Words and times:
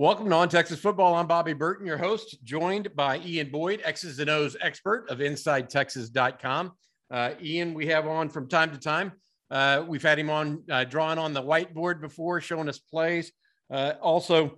Welcome 0.00 0.30
to 0.30 0.34
On 0.34 0.48
Texas 0.48 0.80
Football. 0.80 1.14
I'm 1.14 1.26
Bobby 1.26 1.52
Burton, 1.52 1.86
your 1.86 1.98
host, 1.98 2.42
joined 2.42 2.88
by 2.96 3.18
Ian 3.18 3.50
Boyd, 3.50 3.82
X's 3.84 4.18
and 4.18 4.30
O's 4.30 4.56
expert 4.62 5.04
of 5.10 5.18
InsideTexas.com. 5.18 6.72
Uh, 7.10 7.32
Ian, 7.42 7.74
we 7.74 7.86
have 7.88 8.06
on 8.06 8.30
from 8.30 8.48
time 8.48 8.70
to 8.70 8.78
time. 8.78 9.12
Uh, 9.50 9.84
we've 9.86 10.02
had 10.02 10.18
him 10.18 10.30
on 10.30 10.62
uh, 10.70 10.84
drawing 10.84 11.18
on 11.18 11.34
the 11.34 11.42
whiteboard 11.42 12.00
before, 12.00 12.40
showing 12.40 12.66
us 12.66 12.78
plays. 12.78 13.30
Uh, 13.70 13.92
also, 14.00 14.56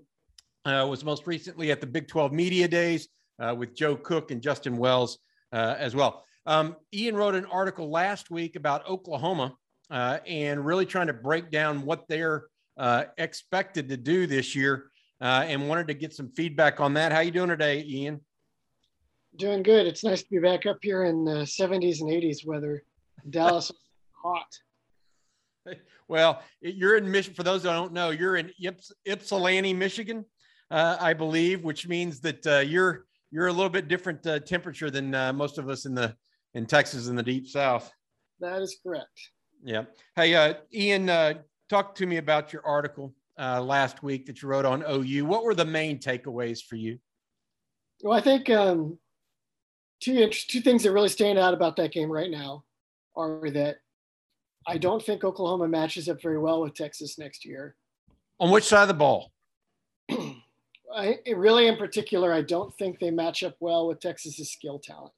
uh, 0.64 0.86
was 0.88 1.04
most 1.04 1.26
recently 1.26 1.72
at 1.72 1.80
the 1.80 1.88
Big 1.88 2.06
12 2.06 2.32
Media 2.32 2.68
Days 2.68 3.08
uh, 3.40 3.52
with 3.52 3.74
Joe 3.74 3.96
Cook 3.96 4.30
and 4.30 4.40
Justin 4.40 4.76
Wells 4.76 5.18
as 5.52 5.96
well. 5.96 6.24
Um, 6.46 6.76
Ian 6.92 7.16
wrote 7.16 7.34
an 7.34 7.46
article 7.46 7.90
last 7.90 8.30
week 8.30 8.56
about 8.56 8.88
Oklahoma 8.88 9.54
and 9.90 10.64
really 10.64 10.86
trying 10.86 11.06
to 11.08 11.12
break 11.12 11.50
down 11.50 11.84
what 11.84 12.08
they're 12.08 12.46
expected 13.18 13.88
to 13.88 13.96
do 13.96 14.26
this 14.26 14.54
year 14.54 14.90
uh, 15.22 15.44
and 15.46 15.68
wanted 15.68 15.86
to 15.86 15.94
get 15.94 16.12
some 16.12 16.28
feedback 16.30 16.80
on 16.80 16.94
that. 16.94 17.12
How 17.12 17.18
are 17.18 17.22
you 17.22 17.30
doing 17.30 17.48
today, 17.48 17.84
Ian? 17.86 18.20
Doing 19.36 19.62
good. 19.62 19.86
It's 19.86 20.02
nice 20.04 20.22
to 20.22 20.28
be 20.28 20.40
back 20.40 20.66
up 20.66 20.78
here 20.82 21.04
in 21.04 21.24
the 21.24 21.44
70s 21.44 22.00
and 22.00 22.10
80s 22.10 22.44
weather. 22.44 22.82
Dallas 23.30 23.70
is 23.70 23.76
hot. 24.12 24.46
Well, 26.08 26.42
you're 26.60 26.98
in 26.98 27.10
Michigan. 27.10 27.34
For 27.34 27.42
those 27.42 27.62
that 27.62 27.72
don't 27.72 27.94
know, 27.94 28.10
you're 28.10 28.36
in 28.36 28.50
Yps- 28.62 28.92
Ypsilanti, 29.06 29.72
Michigan, 29.72 30.26
uh, 30.70 30.98
I 31.00 31.14
believe, 31.14 31.64
which 31.64 31.88
means 31.88 32.20
that 32.20 32.46
uh, 32.46 32.58
you're 32.58 33.06
you're 33.30 33.46
a 33.46 33.52
little 33.52 33.70
bit 33.70 33.88
different 33.88 34.26
uh, 34.26 34.40
temperature 34.40 34.90
than 34.90 35.14
uh, 35.14 35.32
most 35.32 35.56
of 35.56 35.70
us 35.70 35.86
in 35.86 35.94
the 35.94 36.14
in 36.54 36.66
Texas 36.66 37.08
in 37.08 37.16
the 37.16 37.22
deep 37.22 37.48
South. 37.48 37.92
That 38.40 38.62
is 38.62 38.78
correct. 38.82 39.30
Yeah. 39.64 39.84
Hey, 40.16 40.34
uh, 40.34 40.54
Ian, 40.74 41.06
talk 41.68 41.94
to 41.96 42.06
me 42.06 42.16
about 42.16 42.52
your 42.52 42.66
article 42.66 43.14
uh, 43.38 43.62
last 43.62 44.02
week 44.02 44.26
that 44.26 44.42
you 44.42 44.48
wrote 44.48 44.64
on 44.64 44.84
OU. 44.88 45.24
What 45.24 45.44
were 45.44 45.54
the 45.54 45.64
main 45.64 45.98
takeaways 45.98 46.62
for 46.62 46.76
you? 46.76 46.98
Well, 48.02 48.18
I 48.18 48.20
think 48.20 48.50
um, 48.50 48.98
two 50.00 50.28
two 50.28 50.60
things 50.60 50.82
that 50.82 50.92
really 50.92 51.08
stand 51.08 51.38
out 51.38 51.54
about 51.54 51.76
that 51.76 51.92
game 51.92 52.10
right 52.10 52.30
now 52.30 52.64
are 53.16 53.50
that 53.50 53.76
I 54.66 54.78
don't 54.78 55.02
think 55.02 55.24
Oklahoma 55.24 55.68
matches 55.68 56.08
up 56.08 56.20
very 56.20 56.38
well 56.38 56.62
with 56.62 56.74
Texas 56.74 57.18
next 57.18 57.44
year. 57.44 57.76
On 58.40 58.50
which 58.50 58.64
side 58.64 58.82
of 58.82 58.88
the 58.88 58.94
ball? 58.94 59.32
I, 60.94 61.18
really, 61.34 61.68
in 61.68 61.76
particular, 61.76 62.32
I 62.32 62.42
don't 62.42 62.74
think 62.76 62.98
they 62.98 63.10
match 63.10 63.42
up 63.42 63.56
well 63.60 63.88
with 63.88 64.00
Texas's 64.00 64.52
skill 64.52 64.78
talent. 64.78 65.12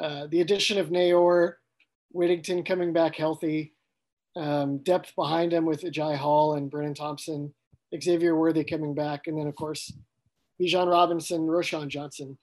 Uh, 0.00 0.26
the 0.28 0.40
addition 0.40 0.78
of 0.78 0.88
Neyor, 0.88 1.54
Whittington 2.12 2.64
coming 2.64 2.92
back 2.92 3.14
healthy, 3.14 3.74
um, 4.36 4.78
depth 4.78 5.14
behind 5.14 5.52
him 5.52 5.64
with 5.64 5.82
Agiye 5.82 6.16
Hall 6.16 6.54
and 6.54 6.70
Brenen 6.70 6.94
Thompson, 6.94 7.54
Xavier 8.00 8.36
Worthy 8.36 8.64
coming 8.64 8.94
back, 8.94 9.26
and 9.26 9.38
then 9.38 9.46
of 9.46 9.54
course 9.54 9.92
Bijan 10.60 10.90
Robinson, 10.90 11.46
Roschon 11.46 11.88
Johnson. 11.88 12.38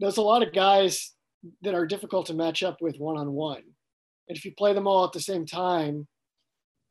There's 0.00 0.18
a 0.18 0.22
lot 0.22 0.42
of 0.42 0.52
guys 0.52 1.12
that 1.62 1.74
are 1.74 1.86
difficult 1.86 2.26
to 2.26 2.34
match 2.34 2.62
up 2.62 2.80
with 2.80 2.98
one 2.98 3.16
on 3.16 3.32
one. 3.32 3.62
And 4.28 4.36
if 4.36 4.44
you 4.44 4.52
play 4.56 4.72
them 4.72 4.86
all 4.86 5.04
at 5.04 5.12
the 5.12 5.20
same 5.20 5.46
time 5.46 6.06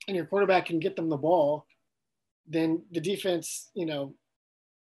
and 0.07 0.15
your 0.15 0.25
quarterback 0.25 0.67
can 0.67 0.79
get 0.79 0.95
them 0.95 1.09
the 1.09 1.17
ball, 1.17 1.65
then 2.47 2.83
the 2.91 3.01
defense, 3.01 3.69
you 3.73 3.85
know, 3.85 4.13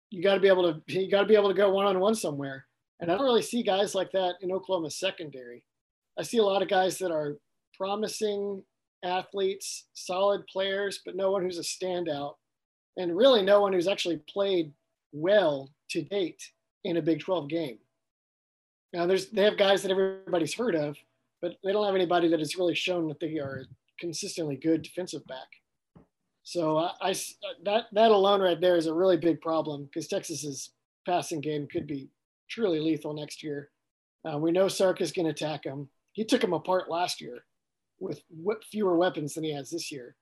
you 0.09 0.21
got 0.21 0.35
to 0.35 0.39
be 0.39 0.47
able 0.47 0.71
to 0.71 0.81
you 0.87 1.09
got 1.09 1.21
to 1.21 1.27
be 1.27 1.35
able 1.35 1.49
to 1.49 1.55
go 1.55 1.71
one 1.71 1.87
on 1.87 1.99
one 1.99 2.15
somewhere. 2.15 2.65
And 3.03 3.11
I 3.11 3.17
don't 3.17 3.25
really 3.25 3.41
see 3.41 3.63
guys 3.63 3.93
like 3.93 4.13
that 4.13 4.35
in 4.39 4.53
Oklahoma 4.53 4.89
secondary. 4.89 5.65
I 6.17 6.23
see 6.23 6.37
a 6.37 6.43
lot 6.43 6.61
of 6.61 6.69
guys 6.69 6.97
that 6.99 7.11
are 7.11 7.35
promising 7.77 8.63
athletes, 9.03 9.87
solid 9.93 10.47
players, 10.47 11.01
but 11.05 11.17
no 11.17 11.29
one 11.29 11.43
who's 11.43 11.57
a 11.57 11.63
standout, 11.63 12.35
and 12.95 13.17
really 13.17 13.41
no 13.41 13.59
one 13.59 13.73
who's 13.73 13.89
actually 13.89 14.21
played 14.29 14.71
well 15.11 15.69
to 15.89 16.01
date 16.01 16.41
in 16.85 16.95
a 16.95 17.01
Big 17.01 17.19
12 17.19 17.49
game. 17.49 17.77
Now, 18.93 19.05
there's 19.05 19.29
they 19.31 19.43
have 19.43 19.57
guys 19.57 19.81
that 19.81 19.91
everybody's 19.91 20.53
heard 20.53 20.75
of, 20.75 20.95
but 21.41 21.57
they 21.61 21.73
don't 21.73 21.85
have 21.85 21.95
anybody 21.95 22.29
that 22.29 22.39
has 22.39 22.55
really 22.55 22.75
shown 22.75 23.09
that 23.09 23.19
they 23.19 23.37
are 23.37 23.65
consistently 23.99 24.55
good 24.55 24.81
defensive 24.81 25.27
back. 25.27 25.49
So 26.43 26.77
I, 26.77 26.91
I 27.01 27.15
that 27.65 27.87
that 27.91 28.11
alone 28.11 28.39
right 28.39 28.61
there 28.61 28.77
is 28.77 28.87
a 28.87 28.93
really 28.93 29.17
big 29.17 29.41
problem 29.41 29.83
because 29.83 30.07
Texas's 30.07 30.69
passing 31.05 31.41
game 31.41 31.67
could 31.67 31.85
be 31.85 32.07
truly 32.53 32.79
lethal 32.79 33.13
next 33.13 33.43
year. 33.43 33.69
Uh, 34.25 34.37
we 34.37 34.51
know 34.51 34.67
Sark 34.67 35.01
is 35.01 35.11
going 35.11 35.25
to 35.25 35.31
attack 35.31 35.65
him. 35.65 35.89
He 36.13 36.23
took 36.23 36.43
him 36.43 36.53
apart 36.53 36.89
last 36.89 37.19
year 37.19 37.43
with 37.99 38.21
fewer 38.71 38.97
weapons 38.97 39.33
than 39.33 39.43
he 39.43 39.53
has 39.53 39.69
this 39.69 39.91
year. 39.91 40.15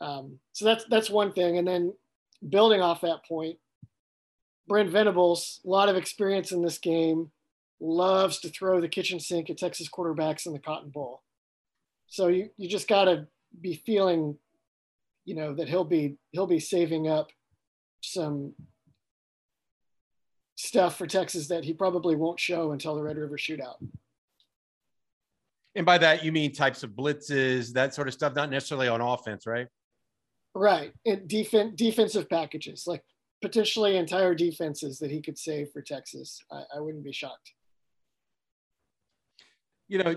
Um, 0.00 0.38
so 0.52 0.64
that's 0.64 0.84
that's 0.88 1.10
one 1.10 1.32
thing. 1.32 1.58
And 1.58 1.66
then 1.66 1.92
building 2.48 2.80
off 2.80 3.02
that 3.02 3.24
point, 3.28 3.58
Brent 4.66 4.90
Venables, 4.90 5.60
a 5.64 5.68
lot 5.68 5.88
of 5.88 5.96
experience 5.96 6.52
in 6.52 6.62
this 6.62 6.78
game, 6.78 7.30
loves 7.80 8.38
to 8.40 8.48
throw 8.48 8.80
the 8.80 8.88
kitchen 8.88 9.18
sink 9.20 9.50
at 9.50 9.58
Texas 9.58 9.88
quarterbacks 9.88 10.46
in 10.46 10.52
the 10.52 10.58
Cotton 10.58 10.90
Bowl. 10.90 11.22
So 12.06 12.28
you, 12.28 12.50
you 12.56 12.68
just 12.68 12.88
got 12.88 13.04
to 13.04 13.26
be 13.60 13.82
feeling, 13.84 14.36
you 15.24 15.34
know, 15.34 15.54
that 15.54 15.68
he'll 15.68 15.84
be 15.84 16.16
he'll 16.32 16.46
be 16.46 16.60
saving 16.60 17.08
up 17.08 17.30
some 18.02 18.54
stuff 20.60 20.96
for 20.96 21.06
Texas 21.06 21.48
that 21.48 21.64
he 21.64 21.72
probably 21.72 22.16
won't 22.16 22.38
show 22.38 22.72
until 22.72 22.94
the 22.94 23.02
Red 23.02 23.16
River 23.16 23.36
Shootout. 23.36 23.76
And 25.74 25.86
by 25.86 25.98
that, 25.98 26.24
you 26.24 26.32
mean 26.32 26.52
types 26.52 26.82
of 26.82 26.90
blitzes, 26.90 27.72
that 27.72 27.94
sort 27.94 28.08
of 28.08 28.14
stuff, 28.14 28.34
not 28.34 28.50
necessarily 28.50 28.88
on 28.88 29.00
offense, 29.00 29.46
right? 29.46 29.68
Right. 30.54 30.92
And 31.06 31.28
defense, 31.28 31.74
defensive 31.76 32.28
packages, 32.28 32.84
like 32.86 33.02
potentially 33.40 33.96
entire 33.96 34.34
defenses 34.34 34.98
that 34.98 35.10
he 35.10 35.22
could 35.22 35.38
save 35.38 35.70
for 35.70 35.80
Texas. 35.80 36.42
I, 36.50 36.64
I 36.76 36.80
wouldn't 36.80 37.04
be 37.04 37.12
shocked. 37.12 37.52
You 39.88 40.02
know, 40.02 40.16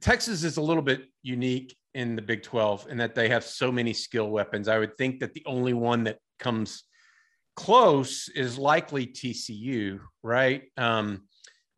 Texas 0.00 0.44
is 0.44 0.56
a 0.56 0.62
little 0.62 0.82
bit 0.82 1.02
unique 1.22 1.76
in 1.94 2.14
the 2.14 2.22
Big 2.22 2.42
12 2.42 2.86
in 2.90 2.96
that 2.98 3.14
they 3.14 3.28
have 3.28 3.44
so 3.44 3.72
many 3.72 3.92
skill 3.92 4.30
weapons. 4.30 4.68
I 4.68 4.78
would 4.78 4.96
think 4.96 5.20
that 5.20 5.34
the 5.34 5.42
only 5.46 5.74
one 5.74 6.04
that 6.04 6.18
comes 6.38 6.84
close 7.56 8.28
is 8.28 8.58
likely 8.58 9.06
TCU, 9.06 10.00
right? 10.22 10.62
Um, 10.76 11.22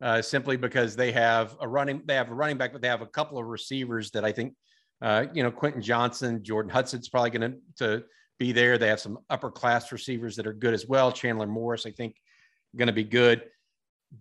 uh, 0.01 0.21
simply 0.21 0.57
because 0.57 0.95
they 0.95 1.11
have 1.11 1.55
a 1.61 1.67
running 1.67 2.01
they 2.05 2.15
have 2.15 2.29
a 2.29 2.33
running 2.33 2.57
back, 2.57 2.73
but 2.73 2.81
they 2.81 2.87
have 2.87 3.01
a 3.01 3.07
couple 3.07 3.37
of 3.37 3.45
receivers 3.45 4.11
that 4.11 4.25
I 4.25 4.31
think 4.31 4.53
uh, 5.01 5.25
you 5.33 5.43
know 5.43 5.51
Quentin 5.51 5.81
Johnston, 5.81 6.43
Jordan 6.43 6.69
Hudson's 6.69 7.09
probably 7.09 7.29
going 7.29 7.59
to 7.77 8.03
be 8.39 8.51
there. 8.51 8.77
They 8.77 8.89
have 8.89 8.99
some 8.99 9.19
upper 9.29 9.49
class 9.49 9.91
receivers 9.91 10.35
that 10.35 10.47
are 10.47 10.53
good 10.53 10.73
as 10.73 10.87
well. 10.87 11.11
Chandler 11.11 11.47
Morris, 11.47 11.85
I 11.85 11.91
think, 11.91 12.15
going 12.75 12.87
to 12.87 12.93
be 12.93 13.05
good, 13.05 13.43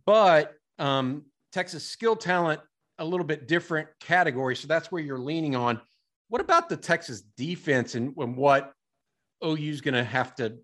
but 0.06 0.52
um, 0.78 1.24
Texas 1.52 1.84
skill 1.84 2.16
talent 2.16 2.60
a 2.98 3.04
little 3.04 3.26
bit 3.26 3.48
different 3.48 3.88
category. 4.00 4.54
So 4.54 4.68
that's 4.68 4.92
where 4.92 5.02
you're 5.02 5.18
leaning 5.18 5.56
on. 5.56 5.80
What 6.28 6.40
about 6.40 6.68
the 6.68 6.76
Texas 6.76 7.22
defense 7.36 7.94
and, 7.94 8.14
and 8.16 8.36
what 8.36 8.72
OU 9.44 9.56
is 9.56 9.80
going 9.80 9.94
to 9.94 10.04
have 10.04 10.34
to 10.36 10.58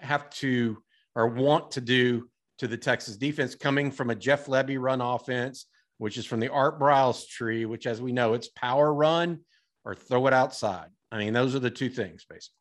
have 0.00 0.30
to 0.30 0.78
or 1.14 1.28
want 1.28 1.72
to 1.72 1.80
do 1.80 2.28
to 2.58 2.68
the 2.68 2.76
Texas 2.76 3.16
defense 3.16 3.54
coming 3.54 3.90
from 3.90 4.10
a 4.10 4.14
Jeff 4.14 4.46
Lebby 4.46 4.80
run 4.80 5.00
offense, 5.00 5.66
which 5.98 6.18
is 6.18 6.26
from 6.26 6.40
the 6.40 6.50
Art 6.50 6.80
Briles 6.80 7.28
tree, 7.28 7.66
which, 7.66 7.86
as 7.86 8.00
we 8.00 8.12
know, 8.12 8.34
it's 8.34 8.48
power 8.48 8.92
run 8.92 9.40
or 9.84 9.94
throw 9.94 10.26
it 10.26 10.32
outside. 10.32 10.88
I 11.10 11.18
mean, 11.18 11.32
those 11.32 11.54
are 11.54 11.60
the 11.60 11.70
two 11.70 11.88
things 11.88 12.24
basically. 12.28 12.56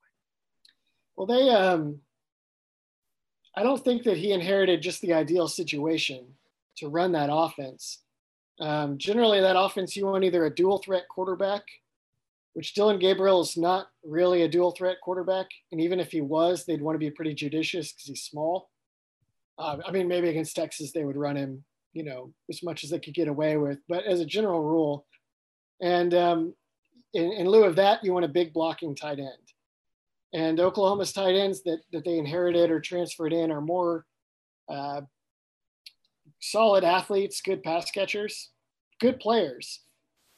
Well, 1.15 1.27
they, 1.27 1.49
um, 1.49 1.99
I 3.55 3.63
don't 3.63 3.83
think 3.83 4.03
that 4.03 4.17
he 4.17 4.31
inherited 4.31 4.81
just 4.81 5.01
the 5.01 5.13
ideal 5.13 5.47
situation 5.47 6.25
to 6.77 6.89
run 6.89 7.11
that 7.11 7.29
offense. 7.31 7.99
Um, 8.59 8.97
generally, 8.97 9.41
that 9.41 9.59
offense, 9.59 9.95
you 9.95 10.05
want 10.05 10.23
either 10.23 10.45
a 10.45 10.53
dual 10.53 10.79
threat 10.79 11.07
quarterback, 11.07 11.63
which 12.53 12.73
Dillon 12.73 12.99
Gabriel 12.99 13.41
is 13.41 13.57
not 13.57 13.87
really 14.03 14.43
a 14.43 14.47
dual 14.47 14.71
threat 14.71 14.97
quarterback. 15.01 15.47
And 15.71 15.81
even 15.81 15.99
if 15.99 16.11
he 16.11 16.21
was, 16.21 16.65
they'd 16.65 16.81
want 16.81 16.95
to 16.95 16.99
be 16.99 17.11
pretty 17.11 17.33
judicious 17.33 17.91
because 17.91 18.05
he's 18.05 18.23
small. 18.23 18.69
Uh, 19.57 19.77
I 19.85 19.91
mean, 19.91 20.07
maybe 20.07 20.29
against 20.29 20.55
Texas 20.55 20.91
they 20.91 21.03
would 21.03 21.17
run 21.17 21.35
him 21.35 21.63
you 21.93 22.03
know, 22.03 22.33
as 22.49 22.63
much 22.63 22.83
as 22.83 22.89
they 22.89 22.99
could 22.99 23.13
get 23.13 23.27
away 23.27 23.57
with. 23.57 23.79
But 23.87 24.03
as 24.05 24.19
a 24.19 24.25
general 24.25 24.63
rule, 24.63 25.05
and 25.81 26.13
um, 26.13 26.53
in, 27.13 27.31
in 27.31 27.47
lieu 27.47 27.63
of 27.63 27.75
that, 27.75 28.03
you 28.03 28.13
want 28.13 28.25
a 28.25 28.29
big 28.29 28.53
blocking 28.53 28.95
tight 28.95 29.19
end. 29.19 29.29
And 30.33 30.59
Oklahoma's 30.59 31.13
tight 31.13 31.35
ends 31.35 31.61
that, 31.63 31.79
that 31.91 32.03
they 32.03 32.17
inherited 32.17 32.71
or 32.71 32.79
transferred 32.79 33.33
in 33.33 33.51
are 33.51 33.61
more 33.61 34.05
uh, 34.67 35.01
solid 36.39 36.83
athletes, 36.83 37.41
good 37.41 37.61
pass 37.61 37.91
catchers, 37.91 38.49
good 38.99 39.19
players, 39.19 39.81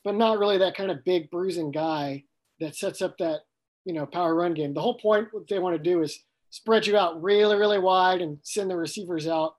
but 0.06 0.16
not 0.16 0.40
really 0.40 0.60
that 0.60 0.78
kind 0.78 0.92
of 0.92 1.04
big 1.04 1.30
bruising 1.32 1.72
guy 1.72 2.24
that 2.62 2.76
sets 2.76 3.02
up 3.02 3.18
that 3.18 3.40
you 3.84 3.94
know 3.94 4.06
power 4.06 4.34
run 4.34 4.54
game. 4.54 4.74
The 4.74 4.82
whole 4.82 4.98
point 4.98 5.28
what 5.32 5.48
they 5.50 5.60
want 5.60 5.76
to 5.76 5.84
do 5.84 6.02
is 6.02 6.24
spread 6.52 6.88
you 6.88 6.96
out 6.96 7.22
really 7.22 7.58
really 7.58 7.80
wide 7.80 8.22
and 8.22 8.38
send 8.44 8.70
the 8.70 8.78
receivers 8.78 9.28
out 9.28 9.56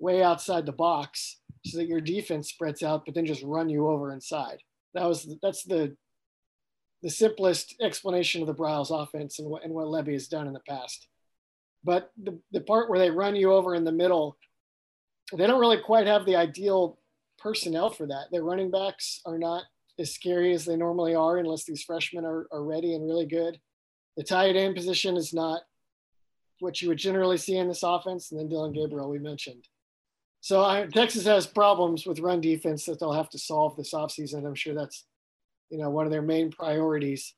way 0.00 0.22
outside 0.22 0.66
the 0.66 0.72
box 0.72 1.40
so 1.64 1.78
that 1.78 1.88
your 1.88 2.00
defense 2.00 2.48
spreads 2.48 2.82
out, 2.82 3.04
but 3.04 3.14
then 3.14 3.26
just 3.26 3.42
run 3.42 3.68
you 3.68 3.88
over 3.88 4.12
inside. 4.12 4.58
That 4.94 5.04
was 5.04 5.36
that's 5.42 5.62
the 5.62 5.96
the 7.02 7.10
simplest 7.10 7.76
explanation 7.80 8.40
of 8.40 8.48
the 8.48 8.54
Briles 8.54 8.90
offense 8.90 9.38
and 9.38 9.48
what 9.48 9.64
and 9.64 9.72
what 9.72 9.86
Lebby 9.86 10.14
has 10.14 10.28
done 10.28 10.46
in 10.48 10.54
the 10.54 10.60
past. 10.68 11.06
But 11.84 12.10
the, 12.20 12.38
the 12.50 12.60
part 12.62 12.90
where 12.90 12.98
they 12.98 13.10
run 13.10 13.36
you 13.36 13.52
over 13.52 13.74
in 13.74 13.84
the 13.84 13.92
middle, 13.92 14.36
they 15.36 15.46
don't 15.46 15.60
really 15.60 15.80
quite 15.80 16.08
have 16.08 16.26
the 16.26 16.34
ideal 16.34 16.98
personnel 17.38 17.90
for 17.90 18.06
that. 18.06 18.26
Their 18.30 18.42
running 18.42 18.70
backs 18.70 19.20
are 19.24 19.38
not 19.38 19.64
as 19.98 20.14
scary 20.14 20.52
as 20.52 20.64
they 20.64 20.76
normally 20.76 21.14
are 21.14 21.38
unless 21.38 21.64
these 21.64 21.82
freshmen 21.82 22.24
are, 22.24 22.46
are 22.52 22.62
ready 22.62 22.94
and 22.94 23.06
really 23.06 23.26
good. 23.26 23.58
The 24.16 24.24
tight 24.24 24.56
end 24.56 24.76
position 24.76 25.16
is 25.16 25.32
not 25.32 25.62
what 26.60 26.80
you 26.82 26.88
would 26.88 26.98
generally 26.98 27.36
see 27.36 27.56
in 27.56 27.68
this 27.68 27.82
offense. 27.82 28.30
And 28.30 28.40
then 28.40 28.48
Dillon 28.48 28.72
Gabriel, 28.72 29.08
we 29.08 29.18
mentioned. 29.18 29.68
So 30.40 30.64
I, 30.64 30.86
Texas 30.86 31.24
has 31.26 31.46
problems 31.46 32.06
with 32.06 32.20
run 32.20 32.40
defense 32.40 32.84
that 32.86 33.00
they'll 33.00 33.12
have 33.12 33.30
to 33.30 33.38
solve 33.38 33.76
this 33.76 33.92
offseason. 33.92 34.46
I'm 34.46 34.54
sure 34.54 34.74
that's, 34.74 35.04
you 35.70 35.78
know, 35.78 35.90
one 35.90 36.06
of 36.06 36.12
their 36.12 36.22
main 36.22 36.50
priorities. 36.50 37.34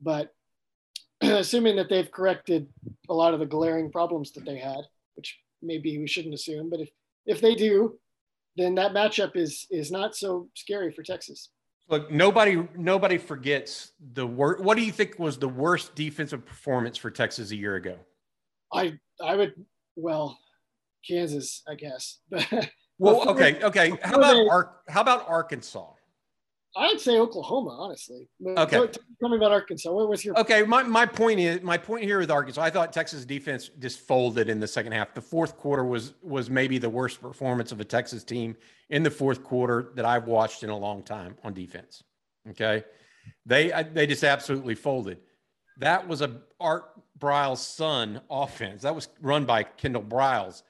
But 0.00 0.32
assuming 1.20 1.76
that 1.76 1.88
they've 1.88 2.10
corrected 2.10 2.68
a 3.08 3.14
lot 3.14 3.34
of 3.34 3.40
the 3.40 3.46
glaring 3.46 3.90
problems 3.90 4.32
that 4.32 4.44
they 4.44 4.58
had, 4.58 4.82
which 5.16 5.38
maybe 5.62 5.98
we 5.98 6.06
shouldn't 6.06 6.34
assume, 6.34 6.70
but 6.70 6.80
if, 6.80 6.90
if 7.26 7.40
they 7.40 7.54
do, 7.54 7.98
then 8.56 8.74
that 8.76 8.92
matchup 8.92 9.36
is 9.36 9.66
is 9.70 9.90
not 9.90 10.14
so 10.14 10.48
scary 10.54 10.92
for 10.92 11.02
Texas. 11.02 11.50
Look, 11.88 12.10
nobody 12.10 12.66
nobody 12.76 13.18
forgets 13.18 13.92
the 14.12 14.26
worst. 14.26 14.62
What 14.62 14.76
do 14.76 14.84
you 14.84 14.92
think 14.92 15.18
was 15.18 15.38
the 15.38 15.48
worst 15.48 15.94
defensive 15.94 16.46
performance 16.46 16.96
for 16.96 17.10
Texas 17.10 17.50
a 17.50 17.56
year 17.56 17.76
ago? 17.76 17.96
I 18.72 18.98
I 19.22 19.36
would 19.36 19.54
well, 19.96 20.38
Kansas, 21.06 21.62
I 21.68 21.74
guess. 21.74 22.20
well, 22.98 23.28
okay, 23.30 23.62
okay. 23.62 23.98
How 24.02 24.16
about 24.16 24.48
Ar- 24.48 24.76
how 24.88 25.00
about 25.00 25.28
Arkansas? 25.28 25.93
I'd 26.76 27.00
say 27.00 27.18
Oklahoma, 27.18 27.70
honestly. 27.70 28.28
Okay. 28.44 28.88
Tell 29.20 29.28
me 29.28 29.36
about 29.36 29.52
Arkansas. 29.52 29.92
What 29.92 30.08
was 30.08 30.24
your 30.24 30.38
Okay, 30.40 30.64
my, 30.64 30.82
my 30.82 31.06
point 31.06 31.38
is 31.38 31.62
my 31.62 31.78
point 31.78 32.04
here 32.04 32.18
with 32.18 32.30
Arkansas, 32.30 32.60
I 32.60 32.70
thought 32.70 32.92
Texas 32.92 33.24
defense 33.24 33.70
just 33.78 34.00
folded 34.00 34.48
in 34.48 34.58
the 34.58 34.66
second 34.66 34.92
half. 34.92 35.14
The 35.14 35.20
fourth 35.20 35.56
quarter 35.56 35.84
was 35.84 36.14
was 36.22 36.50
maybe 36.50 36.78
the 36.78 36.90
worst 36.90 37.20
performance 37.20 37.70
of 37.70 37.80
a 37.80 37.84
Texas 37.84 38.24
team 38.24 38.56
in 38.90 39.02
the 39.02 39.10
fourth 39.10 39.44
quarter 39.44 39.92
that 39.94 40.04
I've 40.04 40.26
watched 40.26 40.64
in 40.64 40.70
a 40.70 40.76
long 40.76 41.02
time 41.02 41.36
on 41.44 41.54
defense. 41.54 42.02
Okay. 42.50 42.84
They 43.46 43.72
they 43.92 44.06
just 44.06 44.24
absolutely 44.24 44.74
folded. 44.74 45.18
That 45.78 46.06
was 46.06 46.22
a 46.22 46.40
Art 46.60 46.84
Briles' 47.18 47.58
son 47.58 48.20
offense. 48.30 48.82
That 48.82 48.94
was 48.94 49.08
run 49.20 49.44
by 49.44 49.62
Kendall 49.62 50.02
Briles. 50.02 50.62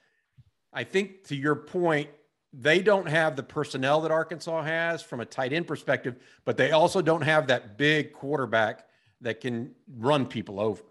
I 0.73 0.85
think 0.85 1.25
to 1.29 1.37
your 1.37 1.55
point, 1.55 2.11
they 2.57 2.81
don't 2.81 3.09
have 3.09 3.37
the 3.37 3.43
personnel 3.43 4.01
that 4.03 4.11
Arkansas 4.11 4.63
has 4.63 5.03
from 5.03 5.21
a 5.21 5.25
tight 5.25 5.53
end 5.53 5.67
perspective, 5.67 6.17
but 6.45 6.57
they 6.57 6.71
also 6.71 7.03
don't 7.03 7.23
have 7.23 7.49
that 7.49 7.77
big 7.77 8.13
quarterback 8.13 8.87
that 9.21 9.41
can 9.41 9.75
run 9.97 10.27
people 10.27 10.61
over. 10.61 10.83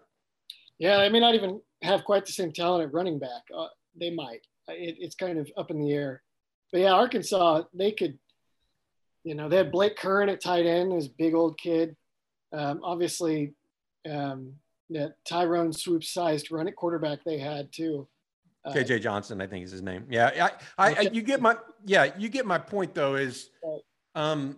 Yeah, 0.78 0.98
they 0.98 1.08
may 1.08 1.20
not 1.20 1.34
even 1.34 1.60
have 1.82 2.04
quite 2.04 2.26
the 2.26 2.32
same 2.32 2.52
talent 2.52 2.84
at 2.84 2.92
running 2.92 3.18
back. 3.18 3.42
Uh, 3.56 3.68
they 3.98 4.10
might. 4.10 4.46
It, 4.68 4.96
it's 4.98 5.14
kind 5.14 5.38
of 5.38 5.50
up 5.56 5.70
in 5.70 5.80
the 5.80 5.92
air. 5.92 6.22
But 6.72 6.80
yeah, 6.82 6.92
Arkansas, 6.92 7.62
they 7.72 7.92
could, 7.92 8.18
you 9.22 9.34
know, 9.34 9.48
they 9.48 9.56
had 9.56 9.72
Blake 9.72 9.96
Kern 9.96 10.28
at 10.28 10.42
tight 10.42 10.66
end, 10.66 10.92
this 10.92 11.08
big 11.08 11.34
old 11.34 11.56
kid. 11.58 11.96
Um, 12.52 12.80
obviously, 12.82 13.54
um, 14.10 14.54
that 14.90 15.14
Tyrone 15.24 15.72
Swoopes 15.72 16.12
sized 16.12 16.50
run 16.50 16.68
at 16.68 16.76
quarterback 16.76 17.20
they 17.24 17.38
had 17.38 17.72
too. 17.72 18.06
KJ 18.66 19.02
Johnson, 19.02 19.40
I 19.40 19.46
think 19.46 19.64
is 19.64 19.70
his 19.70 19.82
name. 19.82 20.06
Yeah, 20.08 20.50
I, 20.78 20.88
I, 20.90 20.94
I, 20.94 21.00
you 21.12 21.22
get 21.22 21.40
my, 21.40 21.56
yeah, 21.84 22.16
you 22.16 22.28
get 22.28 22.46
my 22.46 22.58
point 22.58 22.94
though. 22.94 23.14
Is, 23.16 23.50
um, 24.14 24.56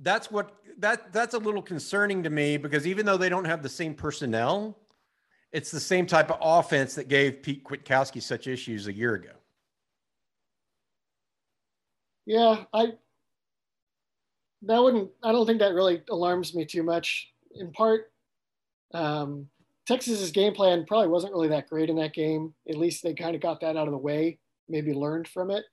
that's 0.00 0.30
what 0.30 0.56
that 0.78 1.12
that's 1.12 1.34
a 1.34 1.38
little 1.38 1.62
concerning 1.62 2.22
to 2.24 2.30
me 2.30 2.56
because 2.56 2.86
even 2.86 3.06
though 3.06 3.16
they 3.16 3.28
don't 3.28 3.44
have 3.44 3.62
the 3.62 3.68
same 3.68 3.94
personnel, 3.94 4.76
it's 5.52 5.70
the 5.70 5.80
same 5.80 6.06
type 6.06 6.30
of 6.30 6.38
offense 6.40 6.96
that 6.96 7.08
gave 7.08 7.42
Pete 7.42 7.62
Kwiatkowski 7.64 8.20
such 8.20 8.48
issues 8.48 8.88
a 8.88 8.92
year 8.92 9.14
ago. 9.14 9.30
Yeah, 12.26 12.64
I 12.72 12.94
that 14.62 14.82
wouldn't. 14.82 15.10
I 15.22 15.30
don't 15.30 15.46
think 15.46 15.60
that 15.60 15.74
really 15.74 16.02
alarms 16.10 16.54
me 16.54 16.64
too 16.64 16.82
much. 16.82 17.30
In 17.54 17.70
part, 17.70 18.10
um, 18.94 19.48
Texas's 19.86 20.30
game 20.30 20.54
plan 20.54 20.86
probably 20.86 21.08
wasn't 21.08 21.32
really 21.32 21.48
that 21.48 21.68
great 21.68 21.90
in 21.90 21.96
that 21.96 22.14
game. 22.14 22.54
At 22.68 22.76
least 22.76 23.02
they 23.02 23.14
kind 23.14 23.34
of 23.34 23.42
got 23.42 23.60
that 23.60 23.76
out 23.76 23.86
of 23.86 23.92
the 23.92 23.98
way, 23.98 24.38
maybe 24.68 24.94
learned 24.94 25.28
from 25.28 25.50
it. 25.50 25.64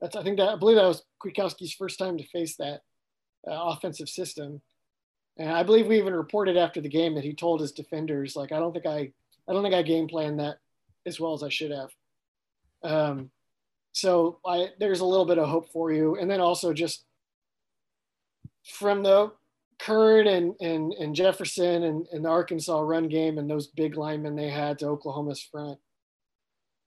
That's 0.00 0.16
I 0.16 0.22
think 0.22 0.38
that 0.38 0.48
I 0.48 0.56
believe 0.56 0.76
that 0.76 0.86
was 0.86 1.04
Kwiatkowski's 1.22 1.74
first 1.74 1.98
time 1.98 2.18
to 2.18 2.26
face 2.26 2.56
that 2.56 2.82
uh, 3.46 3.52
offensive 3.54 4.08
system. 4.08 4.60
And 5.38 5.50
I 5.50 5.62
believe 5.62 5.86
we 5.86 5.98
even 5.98 6.14
reported 6.14 6.56
after 6.56 6.80
the 6.80 6.88
game 6.88 7.14
that 7.14 7.24
he 7.24 7.32
told 7.32 7.60
his 7.60 7.72
defenders, 7.72 8.36
like, 8.36 8.52
I 8.52 8.58
don't 8.58 8.72
think 8.72 8.86
I, 8.86 9.12
I 9.48 9.52
don't 9.52 9.62
think 9.62 9.74
I 9.74 9.82
game 9.82 10.08
planned 10.08 10.40
that 10.40 10.56
as 11.06 11.20
well 11.20 11.32
as 11.32 11.42
I 11.42 11.48
should 11.48 11.70
have. 11.70 11.90
Um, 12.82 13.30
so 13.92 14.38
I, 14.44 14.68
there's 14.78 15.00
a 15.00 15.04
little 15.06 15.24
bit 15.24 15.38
of 15.38 15.48
hope 15.48 15.70
for 15.72 15.92
you. 15.92 16.16
And 16.16 16.30
then 16.30 16.40
also 16.40 16.72
just 16.72 17.04
from 18.64 19.02
the 19.02 19.32
Kern 19.80 20.26
and, 20.26 20.54
and, 20.60 20.92
and 20.94 21.14
Jefferson 21.14 21.84
and, 21.84 22.06
and 22.12 22.24
the 22.24 22.28
Arkansas 22.28 22.80
run 22.80 23.08
game 23.08 23.38
and 23.38 23.48
those 23.48 23.68
big 23.68 23.96
linemen 23.96 24.36
they 24.36 24.50
had 24.50 24.78
to 24.80 24.86
Oklahoma's 24.86 25.42
front, 25.42 25.78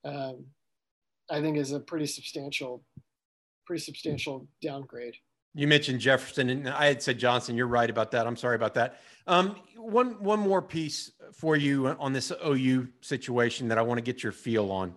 um, 0.06 0.45
I 1.30 1.42
think 1.42 1.57
is 1.57 1.72
a 1.72 1.80
pretty 1.80 2.06
substantial, 2.06 2.84
pretty 3.66 3.81
substantial 3.81 4.48
downgrade. 4.62 5.16
You 5.56 5.68
mentioned 5.68 6.00
Jefferson, 6.00 6.50
and 6.50 6.69
I 6.69 6.86
had 6.86 7.01
said 7.01 7.19
Johnson. 7.19 7.56
You're 7.56 7.68
right 7.68 7.90
about 7.90 8.12
that. 8.12 8.26
I'm 8.26 8.35
sorry 8.35 8.56
about 8.56 8.73
that. 8.76 9.00
Um, 9.28 9.56
one 9.76 10.21
one 10.23 10.40
more 10.40 10.64
piece 10.64 11.12
for 11.31 11.56
you 11.56 11.88
on 11.88 12.12
this 12.12 12.31
OU 12.44 12.88
situation 13.02 13.68
that 13.68 13.78
I 13.78 13.83
want 13.83 14.00
to 14.00 14.02
get 14.02 14.23
your 14.23 14.31
feel 14.31 14.71
on. 14.71 14.95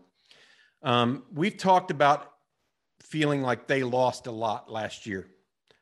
Um, 0.83 1.25
we've 1.33 1.59
talked 1.59 1.91
about 1.91 2.33
feeling 3.03 3.43
like 3.43 3.67
they 3.67 3.83
lost 3.83 4.26
a 4.26 4.31
lot 4.31 4.71
last 4.71 5.07
year 5.07 5.29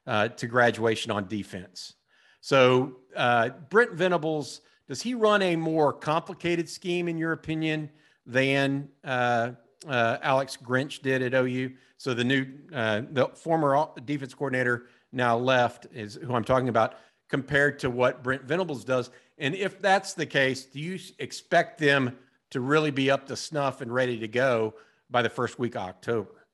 uh, 0.08 0.28
to 0.28 0.48
graduation 0.48 1.12
on 1.12 1.28
defense. 1.28 1.94
So 2.44 2.96
uh, 3.16 3.48
Brent 3.70 3.92
Venables, 3.92 4.60
does 4.86 5.00
he 5.00 5.14
run 5.14 5.40
a 5.40 5.56
more 5.56 5.94
complicated 5.94 6.68
scheme 6.68 7.08
in 7.08 7.16
your 7.16 7.32
opinion 7.32 7.88
than 8.26 8.90
uh, 9.02 9.52
uh, 9.88 10.18
Alex 10.20 10.58
Grinch 10.62 11.00
did 11.00 11.22
at 11.22 11.32
OU? 11.32 11.72
So 11.96 12.12
the 12.12 12.22
new, 12.22 12.46
uh, 12.74 13.00
the 13.12 13.28
former 13.28 13.88
defense 14.04 14.34
coordinator 14.34 14.88
now 15.10 15.38
left 15.38 15.86
is 15.90 16.16
who 16.16 16.34
I'm 16.34 16.44
talking 16.44 16.68
about 16.68 16.96
compared 17.30 17.78
to 17.78 17.88
what 17.88 18.22
Brent 18.22 18.42
Venables 18.42 18.84
does. 18.84 19.10
And 19.38 19.54
if 19.54 19.80
that's 19.80 20.12
the 20.12 20.26
case, 20.26 20.66
do 20.66 20.80
you 20.80 20.98
expect 21.20 21.78
them 21.78 22.14
to 22.50 22.60
really 22.60 22.90
be 22.90 23.10
up 23.10 23.26
to 23.28 23.36
snuff 23.36 23.80
and 23.80 23.90
ready 23.90 24.18
to 24.18 24.28
go 24.28 24.74
by 25.08 25.22
the 25.22 25.30
first 25.30 25.58
week 25.58 25.76
of 25.76 25.88
October? 25.88 26.46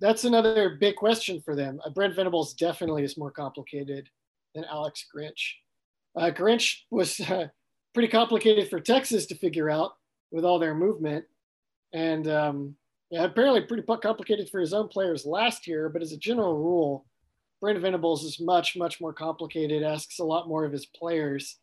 That's 0.00 0.24
another 0.24 0.76
big 0.80 0.96
question 0.96 1.40
for 1.40 1.54
them. 1.54 1.80
Uh, 1.84 1.90
Brent 1.90 2.16
Venables 2.16 2.54
definitely 2.54 3.04
is 3.04 3.16
more 3.16 3.30
complicated 3.30 4.10
than 4.56 4.64
Alex 4.64 5.06
Grinch. 5.14 5.52
Uh, 6.16 6.30
Grinch 6.32 6.78
was 6.90 7.20
uh, 7.30 7.46
pretty 7.94 8.08
complicated 8.08 8.68
for 8.68 8.80
Texas 8.80 9.26
to 9.26 9.36
figure 9.36 9.70
out 9.70 9.92
with 10.32 10.44
all 10.44 10.58
their 10.58 10.74
movement, 10.74 11.24
and 11.92 12.26
um, 12.28 12.74
yeah, 13.10 13.24
apparently 13.24 13.60
pretty 13.60 13.84
complicated 13.84 14.48
for 14.50 14.60
his 14.60 14.72
own 14.72 14.88
players 14.88 15.24
last 15.24 15.68
year. 15.68 15.88
But 15.88 16.02
as 16.02 16.12
a 16.12 16.16
general 16.16 16.56
rule, 16.56 17.06
Brent 17.60 17.78
Venables 17.78 18.24
is 18.24 18.40
much 18.40 18.76
much 18.76 19.00
more 19.00 19.12
complicated. 19.12 19.84
Asks 19.84 20.18
a 20.18 20.24
lot 20.24 20.48
more 20.48 20.64
of 20.64 20.72
his 20.72 20.86
players. 20.86 21.58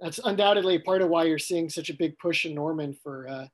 That's 0.00 0.20
undoubtedly 0.22 0.78
part 0.78 1.00
of 1.00 1.08
why 1.08 1.24
you're 1.24 1.38
seeing 1.38 1.70
such 1.70 1.88
a 1.88 1.96
big 1.96 2.18
push 2.18 2.44
in 2.44 2.54
Norman 2.54 2.94
for 3.02 3.26
uh, 3.26 3.46